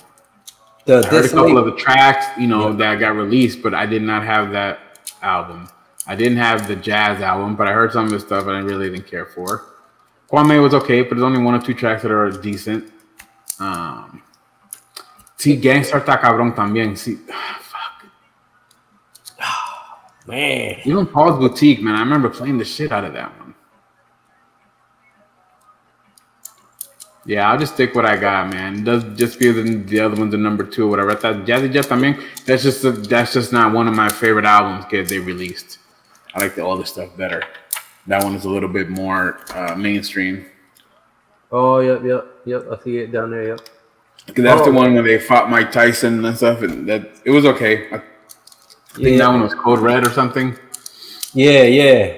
The, 0.85 0.99
I 0.99 1.09
heard 1.09 1.25
a 1.25 1.29
couple 1.29 1.59
of 1.59 1.67
the 1.67 1.77
tracks, 1.77 2.27
you 2.39 2.47
know, 2.47 2.71
yeah. 2.71 2.77
that 2.77 3.01
got 3.01 3.15
released, 3.15 3.63
but 3.63 3.75
I 3.75 3.87
did 3.87 4.03
not 4.03 4.25
have 4.25 4.51
that 4.53 4.79
album. 5.23 5.69
I 6.07 6.15
didn't 6.15 6.39
have 6.39 6.67
the 6.67 6.77
jazz 6.77 7.21
album, 7.21 7.55
but 7.57 7.67
I 7.67 7.73
heard 7.73 7.93
some 7.93 8.07
of 8.07 8.11
the 8.11 8.21
stuff 8.21 8.47
and 8.47 8.57
I 8.57 8.61
really 8.61 8.91
didn't 8.91 9.07
care 9.07 9.27
for. 9.27 9.67
Kwame 10.31 10.63
was 10.63 10.75
okay, 10.75 11.03
but 11.03 11.11
there's 11.11 11.23
only 11.23 11.43
one 11.43 11.55
or 11.55 11.61
two 11.61 11.75
tracks 11.75 12.03
that 12.03 12.11
are 12.11 12.31
decent. 12.31 12.93
Um, 13.59 14.23
sí, 15.41 15.57
Gang 15.61 15.83
Starr 15.83 16.01
está 16.01 16.21
cabrón 16.21 16.55
también. 16.55 16.97
Sí, 16.97 17.17
fuck. 17.17 18.11
man. 20.27 20.77
Even 20.85 21.07
Paul's 21.07 21.39
Boutique, 21.39 21.81
man. 21.83 21.95
I 21.95 22.01
remember 22.01 22.29
playing 22.29 22.59
the 22.59 22.65
shit 22.65 22.93
out 22.93 23.05
of 23.05 23.15
that 23.15 23.31
one. 23.39 23.55
Yeah, 27.27 27.51
I'll 27.51 27.59
just 27.59 27.75
stick 27.75 27.95
what 27.95 28.07
I 28.07 28.17
got, 28.17 28.53
man. 28.53 28.83
Does 28.85 29.05
just 29.17 29.39
because 29.39 29.87
the 29.87 30.01
other 30.01 30.17
one's 30.17 30.35
a 30.35 30.39
number 30.39 30.65
two 30.65 30.85
or 30.87 30.89
whatever. 30.89 31.13
I 31.13 31.15
thought 31.17 31.47
Jazzy 31.47 31.73
Jeff, 31.73 31.93
I 31.93 31.97
mean, 31.97 32.19
that's 32.47 32.63
just 32.63 32.85
a, 32.85 32.93
that's 32.93 33.33
just 33.33 33.53
not 33.53 33.73
one 33.73 33.89
of 33.89 33.95
my 33.95 34.09
favorite 34.09 34.47
albums 34.47 34.87
that 34.91 35.09
they 35.09 35.19
released. 35.19 35.79
I 36.35 36.41
like 36.41 36.55
the 36.55 36.67
other 36.67 36.85
stuff 36.85 37.17
better. 37.17 37.43
That 38.07 38.25
one 38.25 38.35
is 38.35 38.45
a 38.47 38.51
little 38.51 38.69
bit 38.69 38.89
more 38.89 39.41
uh, 39.55 39.75
mainstream. 39.75 40.47
Oh, 41.53 41.81
yep, 41.81 42.03
yep, 42.05 42.27
yep. 42.47 42.67
I 42.71 42.83
see 42.83 42.99
it 42.99 43.13
down 43.13 43.31
there. 43.31 43.49
Yep. 43.49 43.61
Because 44.31 44.45
that's 44.45 44.61
oh. 44.63 44.65
the 44.67 44.73
one 44.73 44.95
where 44.95 45.03
they 45.03 45.19
fought 45.19 45.51
Mike 45.51 45.73
Tyson 45.73 46.25
and 46.25 46.37
stuff, 46.37 46.63
and 46.63 46.89
that 46.89 47.11
it 47.25 47.31
was 47.31 47.45
okay. 47.45 47.87
I, 47.93 48.03
think 48.95 49.09
yeah. 49.09 49.19
that 49.19 49.29
one 49.29 49.43
was 49.43 49.55
Code 49.55 49.81
Red 49.81 50.07
or 50.07 50.11
something. 50.11 50.57
Yeah, 51.35 51.63
yeah, 51.63 52.17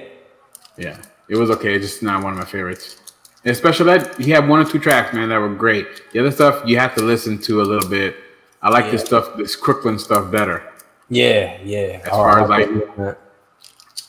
yeah. 0.77 0.97
It 1.27 1.37
was 1.37 1.49
okay. 1.51 1.79
Just 1.79 2.03
not 2.03 2.23
one 2.23 2.33
of 2.33 2.39
my 2.39 2.45
favorites. 2.45 2.97
And 3.45 3.55
Special 3.55 3.89
Ed, 3.89 4.15
he 4.17 4.31
had 4.31 4.47
one 4.47 4.59
or 4.59 4.65
two 4.65 4.79
tracks, 4.79 5.13
man, 5.13 5.29
that 5.29 5.37
were 5.37 5.53
great. 5.53 6.11
The 6.13 6.19
other 6.19 6.31
stuff 6.31 6.63
you 6.65 6.79
have 6.79 6.95
to 6.95 7.03
listen 7.03 7.37
to 7.39 7.61
a 7.61 7.63
little 7.63 7.89
bit. 7.89 8.15
I 8.61 8.69
like 8.69 8.85
yeah. 8.85 8.91
this 8.91 9.01
stuff, 9.01 9.35
this 9.35 9.55
Crooklyn 9.55 9.99
stuff 9.99 10.31
better. 10.31 10.71
Yeah, 11.09 11.59
yeah. 11.63 12.01
As 12.03 12.07
oh, 12.07 12.11
far 12.11 12.43
as 12.43 12.49
like, 12.49 12.69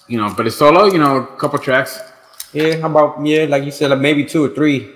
you 0.08 0.18
know, 0.18 0.32
but 0.36 0.46
it's 0.46 0.56
solo, 0.56 0.84
you 0.84 0.98
know, 0.98 1.16
a 1.16 1.36
couple 1.36 1.58
tracks. 1.58 1.98
Yeah, 2.52 2.76
how 2.76 2.88
about 2.88 3.26
yeah, 3.26 3.46
like 3.46 3.64
you 3.64 3.72
said, 3.72 3.90
like 3.90 3.98
maybe 3.98 4.24
two 4.24 4.44
or 4.44 4.48
three 4.50 4.94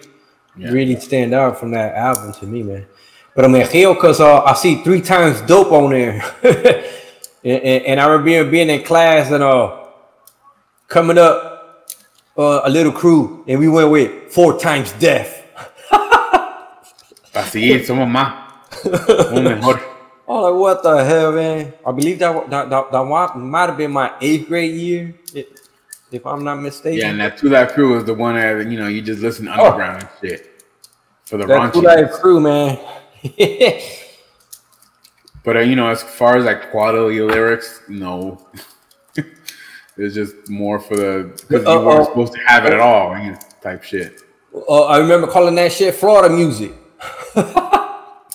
yeah. 0.59 0.71
really 0.71 0.99
stand 1.01 1.35
out 1.35 1.59
from 1.59 1.71
that 1.73 1.95
album 1.95 2.33
to 2.35 2.47
me, 2.47 2.63
man. 2.63 2.87
But 3.35 3.45
I 3.45 3.49
mean, 3.49 3.67
hell, 3.67 3.95
cause 3.95 4.21
uh, 4.21 4.43
I 4.43 4.55
see 4.55 4.83
three 4.83 5.01
times 5.01 5.41
dope 5.43 5.71
on 5.71 5.91
there, 5.91 6.23
and, 6.43 7.63
and, 7.63 7.85
and, 7.87 8.01
I 8.01 8.07
remember 8.07 8.51
being, 8.51 8.69
in 8.69 8.83
class 8.83 9.31
and 9.31 9.45
uh 9.45 9.85
coming 10.89 11.19
up 11.19 11.89
uh, 12.37 12.63
a 12.65 12.71
little 12.71 12.93
crew, 12.93 13.45
and 13.47 13.61
we 13.61 13.69
went 13.69 13.91
with 13.91 14.33
four 14.33 14.59
times 14.59 14.93
death. 14.93 15.45
Así 17.35 17.85
somos 17.85 18.09
más. 18.09 18.35
mejor. 19.43 19.81
Oh, 20.31 20.43
like 20.43 20.61
what 20.61 20.83
the 20.83 21.05
hell, 21.05 21.33
man? 21.33 21.73
I 21.87 21.91
believe 21.91 22.19
that 22.19 22.51
that, 22.51 22.69
that, 22.69 22.93
that 22.93 23.05
might 23.05 23.67
have 23.67 23.79
been 23.79 23.91
my 23.91 24.13
eighth 24.21 24.47
grade 24.47 24.75
year, 24.75 25.15
if 26.11 26.27
I'm 26.27 26.45
not 26.45 26.57
mistaken. 26.57 26.99
Yeah, 26.99 27.11
and 27.11 27.21
that 27.21 27.39
Two 27.39 27.49
Live 27.49 27.73
Crew 27.73 27.95
was 27.95 28.05
the 28.05 28.15
one 28.15 28.35
that 28.35 28.71
you 28.71 28.79
know 28.79 28.89
you 28.89 29.03
just 29.03 29.21
listen 29.23 29.49
oh. 29.49 29.53
underground 29.53 30.03
oh. 30.03 30.07
and 30.07 30.31
shit 30.31 30.65
for 31.25 31.37
the 31.37 31.47
that 31.47 31.75
Two 31.75 31.81
Live 31.81 32.11
Crew, 32.13 32.41
man. 32.41 32.79
but 35.45 35.57
uh, 35.57 35.61
you 35.61 35.77
know, 35.77 35.89
as 35.89 36.03
far 36.03 36.37
as 36.37 36.45
like 36.45 36.71
quality 36.71 37.21
lyrics, 37.21 37.83
no, 37.89 38.47
it's 39.97 40.15
just 40.15 40.49
more 40.49 40.79
for 40.79 40.97
the 40.97 41.33
because 41.49 41.67
uh, 41.67 41.73
you 41.73 41.87
weren't 41.87 42.01
uh, 42.01 42.05
supposed 42.05 42.33
to 42.33 42.41
have 42.41 42.65
it 42.65 42.73
at 42.73 42.81
all, 42.81 43.15
type 43.61 43.83
shit. 43.83 44.23
Uh, 44.55 44.85
I 44.85 44.99
remember 44.99 45.27
calling 45.27 45.55
that 45.57 45.73
shit 45.73 45.95
Florida 45.95 46.35
music. 46.35 46.73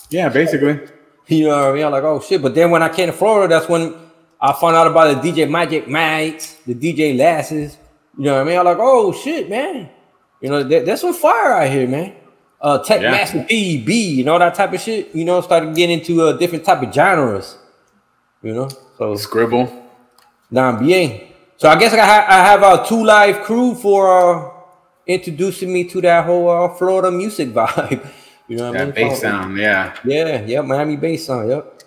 yeah, 0.10 0.30
basically. 0.30 0.80
You 1.28 1.48
know 1.48 1.58
what 1.58 1.70
I 1.70 1.74
mean? 1.74 1.86
I'm 1.86 1.92
like, 1.92 2.04
oh 2.04 2.20
shit. 2.20 2.42
But 2.42 2.54
then 2.54 2.70
when 2.70 2.84
I 2.84 2.90
came 2.90 3.08
to 3.08 3.14
Florida, 3.14 3.54
that's 3.54 3.70
when 3.70 3.96
I 4.44 4.52
found 4.52 4.76
out 4.76 4.88
about 4.88 5.24
the 5.24 5.32
DJ 5.32 5.50
Magic 5.50 5.88
Mikes, 5.88 6.56
the 6.68 6.76
DJ 6.76 7.18
Lazes. 7.18 7.78
You 8.18 8.26
know 8.26 8.34
what 8.36 8.42
I 8.42 8.44
mean? 8.44 8.60
I'm 8.60 8.66
like, 8.66 8.78
oh 8.78 9.14
shit, 9.14 9.50
man. 9.50 9.90
You 10.42 10.50
know, 10.50 10.64
that, 10.64 10.86
that's 10.86 11.02
what 11.02 11.16
fire 11.16 11.54
out 11.54 11.72
here, 11.72 11.88
man. 11.88 12.14
Uh, 12.60 12.80
Tech 12.80 13.02
yeah. 13.02 13.12
Master 13.12 13.40
PB, 13.40 13.88
you 13.88 14.26
know 14.26 14.38
that 14.38 14.54
type 14.54 14.74
of 14.74 14.82
shit. 14.82 15.16
You 15.16 15.24
know, 15.24 15.40
started 15.40 15.74
getting 15.74 16.00
into 16.00 16.22
a 16.24 16.32
uh, 16.32 16.34
different 16.34 16.66
type 16.66 16.84
of 16.84 16.94
genres. 16.94 17.58
You 18.42 18.54
know, 18.54 18.70
so 18.98 19.16
scribble. 19.16 19.72
Bien. 20.52 21.30
So 21.56 21.70
I 21.70 21.80
guess 21.80 21.94
I, 21.94 22.06
ha- 22.06 22.26
I 22.28 22.44
have 22.44 22.62
a 22.64 22.86
two 22.86 23.04
live 23.04 23.44
crew 23.44 23.76
for 23.76 24.12
uh, 24.12 24.52
introducing 25.08 25.72
me 25.72 25.86
to 25.86 26.02
that 26.02 26.26
whole 26.26 26.50
uh, 26.50 26.74
Florida 26.76 27.10
music 27.12 27.50
vibe. 27.54 28.06
You 28.50 28.58
know 28.58 28.72
what 28.72 28.74
that 28.74 28.82
I 28.82 28.86
mean? 28.86 28.94
bass 28.94 29.22
sound, 29.22 29.58
yeah. 29.58 29.96
Yeah, 30.04 30.46
yeah, 30.46 30.62
Miami 30.62 30.98
bass 30.98 31.28
sound, 31.28 31.50
yep. 31.50 31.83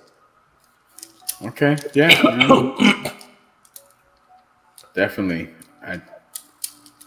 Okay, 1.42 1.76
yeah. 1.94 2.08
Definitely. 4.94 5.50
I 5.82 6.00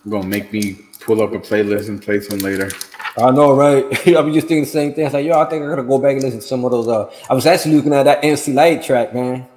gonna 0.08 0.28
make 0.28 0.54
me 0.54 0.80
pull 1.02 1.22
up 1.22 1.34
a 1.34 1.40
playlist 1.40 1.90
and 1.90 2.02
play 2.02 2.20
some 2.20 2.40
later. 2.40 2.70
I 3.18 3.32
know, 3.32 3.54
right? 3.54 3.86
I 4.08 4.22
was 4.22 4.34
just 4.34 4.48
thinking 4.48 4.64
the 4.64 4.70
same 4.70 4.94
thing. 4.94 5.06
I 5.06 5.08
was 5.08 5.14
like, 5.14 5.26
yo, 5.26 5.40
I 5.40 5.46
think 5.46 5.64
I'm 5.64 5.70
gonna 5.70 5.84
go 5.84 5.98
back 5.98 6.14
and 6.14 6.24
listen 6.24 6.40
to 6.40 6.46
some 6.46 6.64
of 6.64 6.72
those. 6.72 6.88
Uh, 6.88 7.12
I 7.30 7.34
was 7.34 7.46
actually 7.46 7.76
looking 7.76 7.94
at 7.94 8.04
that 8.04 8.24
MC 8.24 8.54
Lyte 8.54 8.84
track, 8.84 9.14
man. 9.14 9.48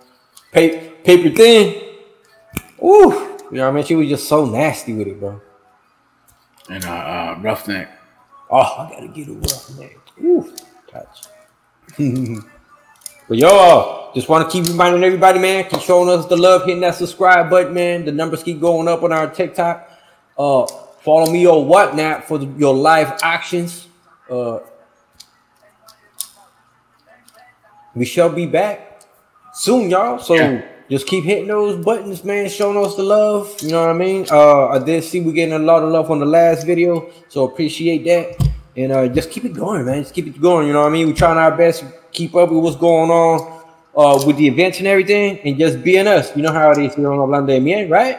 Pa- 0.53 0.81
paper 1.05 1.35
thin. 1.37 1.91
Ooh, 2.83 3.39
you 3.51 3.59
know 3.59 3.65
what 3.65 3.69
I 3.69 3.71
mean? 3.73 3.85
She 3.85 3.95
was 3.95 4.09
just 4.09 4.29
so 4.29 4.47
nasty 4.47 4.95
with 4.95 5.07
it, 5.07 5.21
bro. 5.21 5.41
And 6.71 6.85
uh, 6.85 6.89
uh 6.89 7.35
ruffneck. 7.37 7.89
Oh, 8.51 8.59
I 8.59 8.91
gotta 8.91 9.09
get 9.09 9.29
a 9.29 9.33
ruffneck. 9.33 9.99
Ooh, 10.23 10.55
touch. 10.91 11.27
but 13.29 13.39
y'all, 13.39 14.13
just 14.15 14.29
want 14.29 14.49
to 14.49 14.53
keep 14.53 14.69
reminding 14.69 15.03
everybody, 15.05 15.39
man, 15.39 15.69
keep 15.69 15.81
showing 15.81 16.09
us 16.09 16.27
the 16.27 16.37
love, 16.37 16.65
hitting 16.65 16.81
that 16.81 16.95
subscribe 16.95 17.49
button, 17.51 17.75
man. 17.75 18.05
The 18.05 18.13
numbers 18.13 18.43
keep 18.43 18.61
going 18.61 18.89
up 18.89 19.03
on 19.03 19.13
our 19.13 19.29
TikTok. 19.29 19.91
Uh, 20.39 20.67
follow 21.01 21.31
me 21.31 21.47
on 21.47 21.67
Whatnot 21.67 22.25
for 22.25 22.39
the, 22.39 22.47
your 22.59 22.75
live 22.75 23.19
actions. 23.23 23.87
Uh, 24.31 24.61
we 27.95 28.05
shall 28.05 28.31
be 28.31 28.47
back 28.47 29.03
soon, 29.55 29.91
y'all. 29.91 30.19
So. 30.19 30.35
Yeah 30.35 30.69
just 30.93 31.07
keep 31.07 31.25
hitting 31.25 31.47
those 31.47 31.83
buttons, 31.83 32.23
man, 32.23 32.51
showing 32.51 32.77
us 32.85 32.97
the 32.97 33.03
love. 33.03 33.57
You 33.63 33.71
know 33.71 33.81
what 33.81 33.89
I 33.89 33.99
mean? 33.99 34.27
Uh, 34.31 34.69
I 34.69 34.79
did 34.79 35.03
see 35.03 35.23
we 35.23 35.33
getting 35.33 35.55
a 35.55 35.59
lot 35.59 35.83
of 35.83 35.91
love 35.91 36.11
on 36.11 36.21
the 36.21 36.27
last 36.27 36.67
video, 36.67 37.11
so 37.29 37.45
appreciate 37.45 38.05
that. 38.05 38.52
And 38.77 38.93
uh, 38.93 39.09
just 39.09 39.31
keep 39.31 39.45
it 39.45 39.53
going, 39.53 39.85
man. 39.85 40.03
Just 40.03 40.15
keep 40.15 40.27
it 40.27 40.41
going. 40.41 40.67
You 40.67 40.73
know 40.73 40.83
what 40.83 40.89
I 40.89 40.93
mean? 40.93 41.09
We're 41.09 41.15
trying 41.15 41.37
our 41.37 41.57
best 41.57 41.81
to 41.81 41.93
keep 42.11 42.35
up 42.35 42.51
with 42.51 42.63
what's 42.63 42.77
going 42.77 43.11
on 43.11 43.63
uh, 43.95 44.23
with 44.27 44.37
the 44.37 44.47
events 44.47 44.79
and 44.79 44.87
everything, 44.87 45.39
and 45.41 45.59
just 45.59 45.83
being 45.83 46.07
us. 46.07 46.35
You 46.37 46.43
know 46.43 46.53
how 46.53 46.71
it 46.71 46.79
is 46.79 46.95
here 46.95 47.13
on 47.13 47.19
Hablando 47.19 47.49
de 47.49 47.61
Miel, 47.61 47.89
right? 47.89 48.19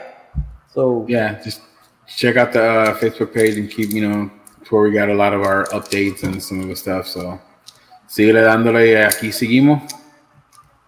So 0.74 1.06
yeah, 1.10 1.42
just 1.44 1.62
check 2.08 2.36
out 2.36 2.54
the 2.54 2.64
uh, 2.64 2.98
Facebook 2.98 3.34
page 3.34 3.58
and 3.58 3.70
keep 3.70 3.90
you 3.90 4.08
know 4.08 4.32
where 4.70 4.84
we 4.84 4.92
got 4.92 5.10
a 5.10 5.14
lot 5.14 5.34
of 5.34 5.42
our 5.42 5.66
updates 5.68 6.24
and 6.24 6.42
some 6.42 6.62
of 6.62 6.68
the 6.68 6.76
stuff. 6.76 7.08
So 7.08 7.40
sigue 8.08 8.34
dándole 8.34 9.06
aquí 9.06 9.32
seguimos. 9.32 9.82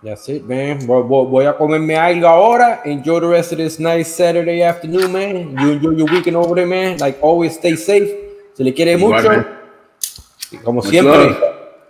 That's 0.04 0.30
it, 0.30 0.46
man. 0.46 0.86
Voy 0.86 1.48
a 1.48 1.54
comerme 1.54 1.98
algo 1.98 2.28
ahora. 2.28 2.82
Enjoy 2.86 3.20
the 3.20 3.28
rest 3.28 3.54
of 3.54 3.58
this 3.58 3.80
nice 3.80 4.14
Saturday 4.14 4.62
afternoon, 4.62 5.12
man. 5.12 5.58
You 5.58 5.72
enjoy 5.72 5.92
your 5.92 6.06
weekend 6.06 6.36
over 6.36 6.54
there, 6.54 6.68
man. 6.68 7.00
Like 7.00 7.18
always, 7.24 7.56
stay 7.56 7.76
safe. 7.76 8.12
Se 8.56 8.64
le 8.64 8.74
quiere 8.74 8.98
mucho. 8.98 9.30
Como 10.64 10.82
Much 10.82 10.90
siempre. 10.90 11.30
Love. 11.30 11.38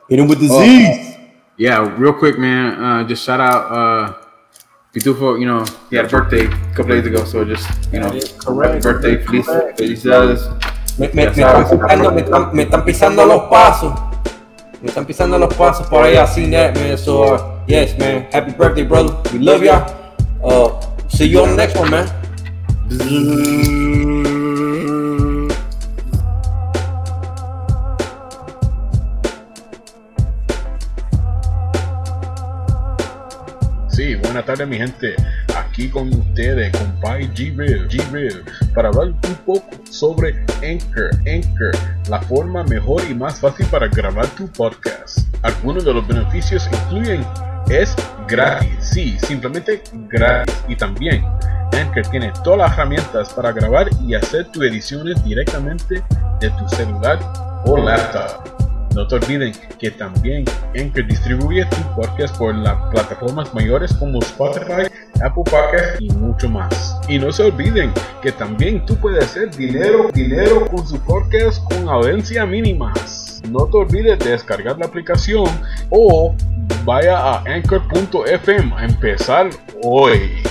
Hit 0.09 0.19
him 0.19 0.27
with 0.27 0.39
the 0.39 0.47
oh. 0.51 1.21
Yeah, 1.57 1.79
real 1.97 2.13
quick, 2.13 2.37
man. 2.37 2.83
Uh, 2.83 3.07
just 3.07 3.23
shout 3.23 3.39
out 3.39 3.71
uh, 3.71 4.13
Pitufo. 4.93 5.39
You 5.39 5.45
know, 5.45 5.65
he 5.89 5.95
had 5.95 6.05
a 6.05 6.09
birthday 6.09 6.45
a 6.45 6.75
couple 6.75 6.95
days 6.95 7.05
ago, 7.07 7.23
so 7.23 7.45
just 7.45 7.67
you 7.93 7.99
know, 7.99 8.11
correct. 8.39 8.83
birthday, 8.83 9.23
feliz, 9.23 9.45
felicidades. 9.77 10.49
Me, 10.99 11.07
me, 11.07 11.25
me, 11.25 11.31
están 11.31 11.65
pisando, 11.69 12.11
me, 12.11 12.21
están, 12.21 12.53
me 12.53 12.63
están 12.63 12.85
pisando 12.85 13.25
los 13.25 13.49
pasos. 13.49 13.93
Me 14.81 14.89
están 14.89 15.05
pisando 15.05 15.37
los 15.37 15.53
pasos 15.55 15.87
por 15.87 16.03
ahí. 16.03 16.17
I 16.17 16.25
seen 16.25 16.51
that, 16.51 16.75
man. 16.75 16.97
So. 16.97 17.35
Uh, 17.35 17.55
Yes, 17.67 17.97
man. 17.97 18.27
Happy 18.31 18.51
birthday, 18.51 18.83
brother. 18.83 19.17
We 19.33 19.39
love 19.39 19.63
y'all. 19.63 19.89
Uh, 20.43 20.79
see 21.09 21.25
you 21.25 21.41
on 21.41 21.49
the 21.49 21.55
next 21.55 21.75
one, 21.75 21.89
man. 21.89 22.05
Tardes, 34.45 34.67
mi 34.67 34.77
gente. 34.77 35.15
Aquí 35.57 35.89
con 35.89 36.07
ustedes, 36.09 36.71
con 36.71 36.99
G-Rev, 37.01 37.87
G-Rev, 37.89 38.43
para 38.73 38.89
hablar 38.89 39.07
un 39.07 39.35
poco 39.45 39.69
sobre 39.89 40.45
Anchor. 40.63 41.09
Anchor, 41.27 41.71
la 42.09 42.21
forma 42.21 42.63
mejor 42.63 43.01
y 43.09 43.13
más 43.13 43.39
fácil 43.39 43.65
para 43.67 43.87
grabar 43.87 44.27
tu 44.27 44.47
podcast. 44.51 45.19
Algunos 45.41 45.83
de 45.83 45.93
los 45.93 46.07
beneficios 46.07 46.69
incluyen 46.71 47.25
es 47.69 47.95
gratis, 48.27 48.69
sí, 48.79 49.17
simplemente 49.19 49.81
gratis. 50.09 50.55
Y 50.67 50.75
también 50.75 51.25
Anchor 51.73 52.07
tiene 52.11 52.31
todas 52.43 52.59
las 52.59 52.73
herramientas 52.73 53.33
para 53.33 53.51
grabar 53.51 53.89
y 54.07 54.15
hacer 54.15 54.45
tus 54.51 54.63
ediciones 54.63 55.23
directamente 55.23 56.03
de 56.39 56.49
tu 56.51 56.69
celular 56.69 57.19
o 57.65 57.77
laptop. 57.77 58.54
No 58.95 59.05
te 59.05 59.15
olviden 59.15 59.51
que 59.77 59.91
también 59.91 60.45
Anchor 60.73 61.05
distribuye 61.05 61.65
tu 61.65 61.75
podcast 61.97 62.37
por 62.37 62.55
las 62.55 62.81
plataformas 62.91 63.53
mayores 63.53 63.93
como 63.95 64.19
Spotify, 64.19 64.87
Apple 65.15 65.43
Podcasts 65.43 65.99
y 65.99 66.09
mucho 66.11 66.47
más. 66.47 66.97
Y 67.09 67.19
no 67.19 67.29
se 67.33 67.43
olviden 67.43 67.91
que 68.21 68.31
también 68.31 68.85
tú 68.85 68.95
puedes 68.95 69.25
hacer 69.25 69.53
dinero, 69.53 70.09
dinero 70.13 70.65
con 70.67 70.87
su 70.87 70.97
podcast 71.01 71.61
con 71.65 71.89
audiencia 71.89 72.45
mínimas. 72.45 73.41
No 73.49 73.65
te 73.65 73.77
olvides 73.79 74.17
de 74.19 74.31
descargar 74.31 74.79
la 74.79 74.85
aplicación 74.85 75.45
o 75.89 76.33
vaya 76.85 77.19
a 77.19 77.43
anchor.fm 77.43 78.73
a 78.77 78.85
empezar 78.85 79.49
hoy. 79.83 80.41